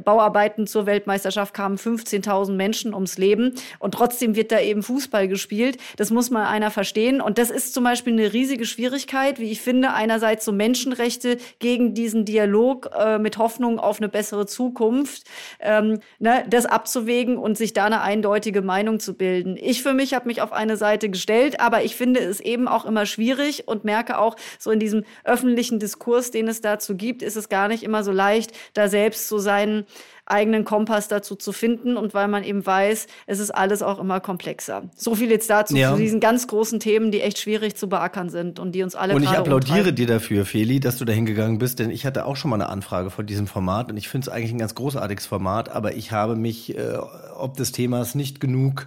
[0.04, 5.78] Bauarbeiten zur Weltmeisterschaft kamen 15.000 Menschen ums Leben und trotzdem wird da eben Fußball gespielt.
[5.96, 7.20] Das muss mal einer verstehen.
[7.20, 11.38] Und das ist zum Beispiel eine riesige Schwierigkeit, wie ich finde, einerseits einerseits so Menschenrechte
[11.58, 15.24] gegen diesen Dialog äh, mit Hoffnung auf eine bessere Zukunft,
[15.60, 19.56] ähm, ne, das abzuwägen und sich da eine eindeutige Meinung zu bilden.
[19.60, 22.86] Ich für mich habe mich auf eine Seite gestellt, aber ich finde es eben auch
[22.86, 27.36] immer schwierig und merke auch so in diesem öffentlichen Diskurs, den es dazu gibt, ist
[27.36, 29.84] es gar nicht immer so leicht, da selbst so seinen
[30.32, 34.20] eigenen Kompass dazu zu finden und weil man eben weiß, es ist alles auch immer
[34.20, 34.84] komplexer.
[34.96, 35.92] So viel jetzt dazu ja.
[35.92, 39.14] zu diesen ganz großen Themen, die echt schwierig zu beackern sind und die uns alle
[39.14, 39.96] Und ich applaudiere umtreiben.
[39.96, 42.68] dir dafür, Feli, dass du da hingegangen bist, denn ich hatte auch schon mal eine
[42.68, 46.12] Anfrage von diesem Format und ich finde es eigentlich ein ganz großartiges Format, aber ich
[46.12, 46.96] habe mich äh,
[47.36, 48.86] ob des Themas nicht genug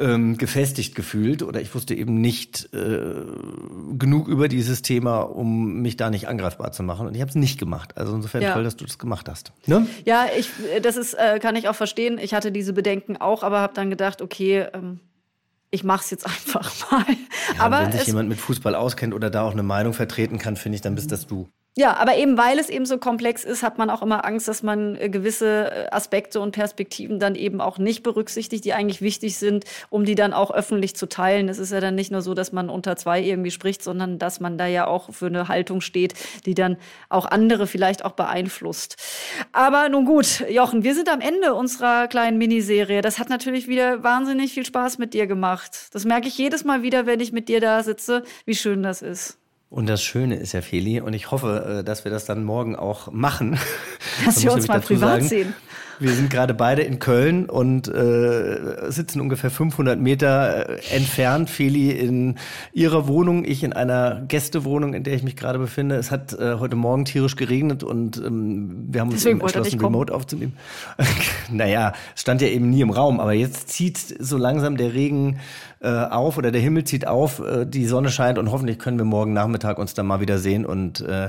[0.00, 3.22] ähm, gefestigt gefühlt oder ich wusste eben nicht äh,
[3.98, 7.06] genug über dieses Thema, um mich da nicht angreifbar zu machen.
[7.06, 7.96] Und ich habe es nicht gemacht.
[7.96, 8.54] Also insofern ja.
[8.54, 9.52] toll, dass du das gemacht hast.
[9.66, 9.86] Ne?
[10.06, 10.50] Ja, ich,
[10.82, 12.18] das ist, äh, kann ich auch verstehen.
[12.18, 15.00] Ich hatte diese Bedenken auch, aber habe dann gedacht, okay, ähm,
[15.70, 17.04] ich mache es jetzt einfach mal.
[17.56, 20.56] Ja, aber wenn sich jemand mit Fußball auskennt oder da auch eine Meinung vertreten kann,
[20.56, 21.48] finde ich, dann bist das du.
[21.76, 24.64] Ja, aber eben weil es eben so komplex ist, hat man auch immer Angst, dass
[24.64, 29.36] man äh, gewisse äh, Aspekte und Perspektiven dann eben auch nicht berücksichtigt, die eigentlich wichtig
[29.36, 31.48] sind, um die dann auch öffentlich zu teilen.
[31.48, 34.40] Es ist ja dann nicht nur so, dass man unter zwei irgendwie spricht, sondern dass
[34.40, 36.14] man da ja auch für eine Haltung steht,
[36.44, 36.76] die dann
[37.08, 38.96] auch andere vielleicht auch beeinflusst.
[39.52, 43.00] Aber nun gut, Jochen, wir sind am Ende unserer kleinen Miniserie.
[43.00, 45.86] Das hat natürlich wieder wahnsinnig viel Spaß mit dir gemacht.
[45.92, 49.02] Das merke ich jedes Mal wieder, wenn ich mit dir da sitze, wie schön das
[49.02, 49.39] ist.
[49.70, 52.74] Und das Schöne ist ja, Feli, und ich hoffe, äh, dass wir das dann morgen
[52.74, 53.56] auch machen.
[54.24, 55.28] Dass wir uns mal privat sagen.
[55.28, 55.54] sehen.
[56.00, 61.50] Wir sind gerade beide in Köln und äh, sitzen ungefähr 500 Meter äh, entfernt.
[61.50, 62.36] Feli in
[62.72, 65.96] ihrer Wohnung, ich in einer Gästewohnung, in der ich mich gerade befinde.
[65.96, 70.56] Es hat äh, heute Morgen tierisch geregnet und ähm, wir haben uns entschlossen, Remote aufzunehmen.
[71.50, 75.38] naja, es stand ja eben nie im Raum, aber jetzt zieht so langsam der Regen
[75.80, 79.04] äh, auf oder der Himmel zieht auf, äh, die Sonne scheint und hoffentlich können wir
[79.04, 81.28] morgen Nachmittag uns dann mal wieder sehen und äh,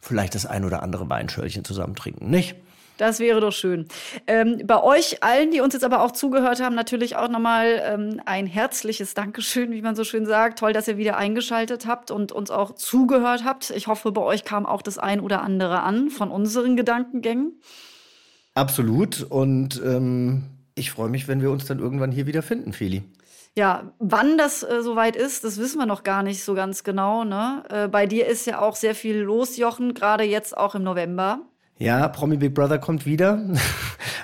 [0.00, 2.56] vielleicht das ein oder andere Weinschöllchen zusammen trinken, nicht?
[2.98, 3.86] Das wäre doch schön.
[4.26, 8.20] Ähm, bei euch allen, die uns jetzt aber auch zugehört haben, natürlich auch nochmal ähm,
[8.26, 10.58] ein herzliches Dankeschön, wie man so schön sagt.
[10.58, 13.70] Toll, dass ihr wieder eingeschaltet habt und uns auch zugehört habt.
[13.70, 17.60] Ich hoffe, bei euch kam auch das ein oder andere an von unseren Gedankengängen.
[18.54, 19.22] Absolut.
[19.22, 20.42] Und ähm,
[20.74, 23.04] ich freue mich, wenn wir uns dann irgendwann hier wieder finden, Feli.
[23.56, 27.22] Ja, wann das äh, soweit ist, das wissen wir noch gar nicht so ganz genau.
[27.22, 27.62] Ne?
[27.68, 31.40] Äh, bei dir ist ja auch sehr viel los, Jochen, gerade jetzt auch im November.
[31.78, 33.40] Ja, Promi Big Brother kommt wieder.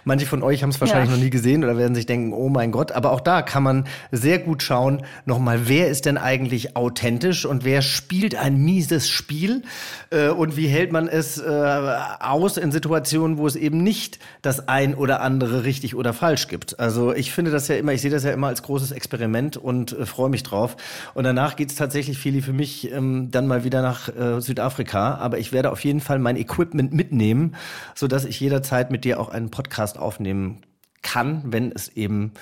[0.04, 1.16] Manche von euch haben es wahrscheinlich ja.
[1.16, 2.92] noch nie gesehen oder werden sich denken, oh mein Gott.
[2.92, 7.64] Aber auch da kann man sehr gut schauen, nochmal, wer ist denn eigentlich authentisch und
[7.64, 9.62] wer spielt ein mieses Spiel
[10.10, 14.68] äh, und wie hält man es äh, aus in Situationen, wo es eben nicht das
[14.68, 16.78] ein oder andere richtig oder falsch gibt.
[16.78, 19.92] Also ich finde das ja immer, ich sehe das ja immer als großes Experiment und
[19.92, 20.76] äh, freue mich drauf.
[21.14, 25.14] Und danach geht's tatsächlich, Fili, für mich ähm, dann mal wieder nach äh, Südafrika.
[25.14, 27.54] Aber ich werde auf jeden Fall mein Equipment mitnehmen,
[27.94, 30.62] sodass ich jederzeit mit dir auch einen Podcast Podcast aufnehmen
[31.02, 32.32] kann, wenn es eben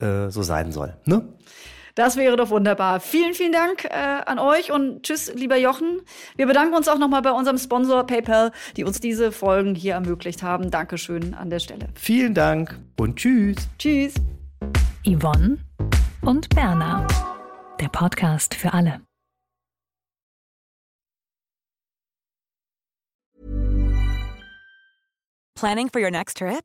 [0.00, 0.96] äh, so sein soll.
[1.04, 1.28] Ne?
[1.94, 3.00] Das wäre doch wunderbar.
[3.00, 6.00] Vielen, vielen Dank äh, an euch und tschüss, lieber Jochen.
[6.36, 10.42] Wir bedanken uns auch nochmal bei unserem Sponsor PayPal, die uns diese Folgen hier ermöglicht
[10.42, 10.70] haben.
[10.70, 11.88] Dankeschön an der Stelle.
[11.94, 13.56] Vielen Dank und tschüss.
[13.78, 14.14] Tschüss.
[15.04, 15.58] Yvonne
[16.22, 17.06] und Berna.
[17.78, 19.02] Der Podcast für alle.
[25.54, 26.64] Planning for your next trip?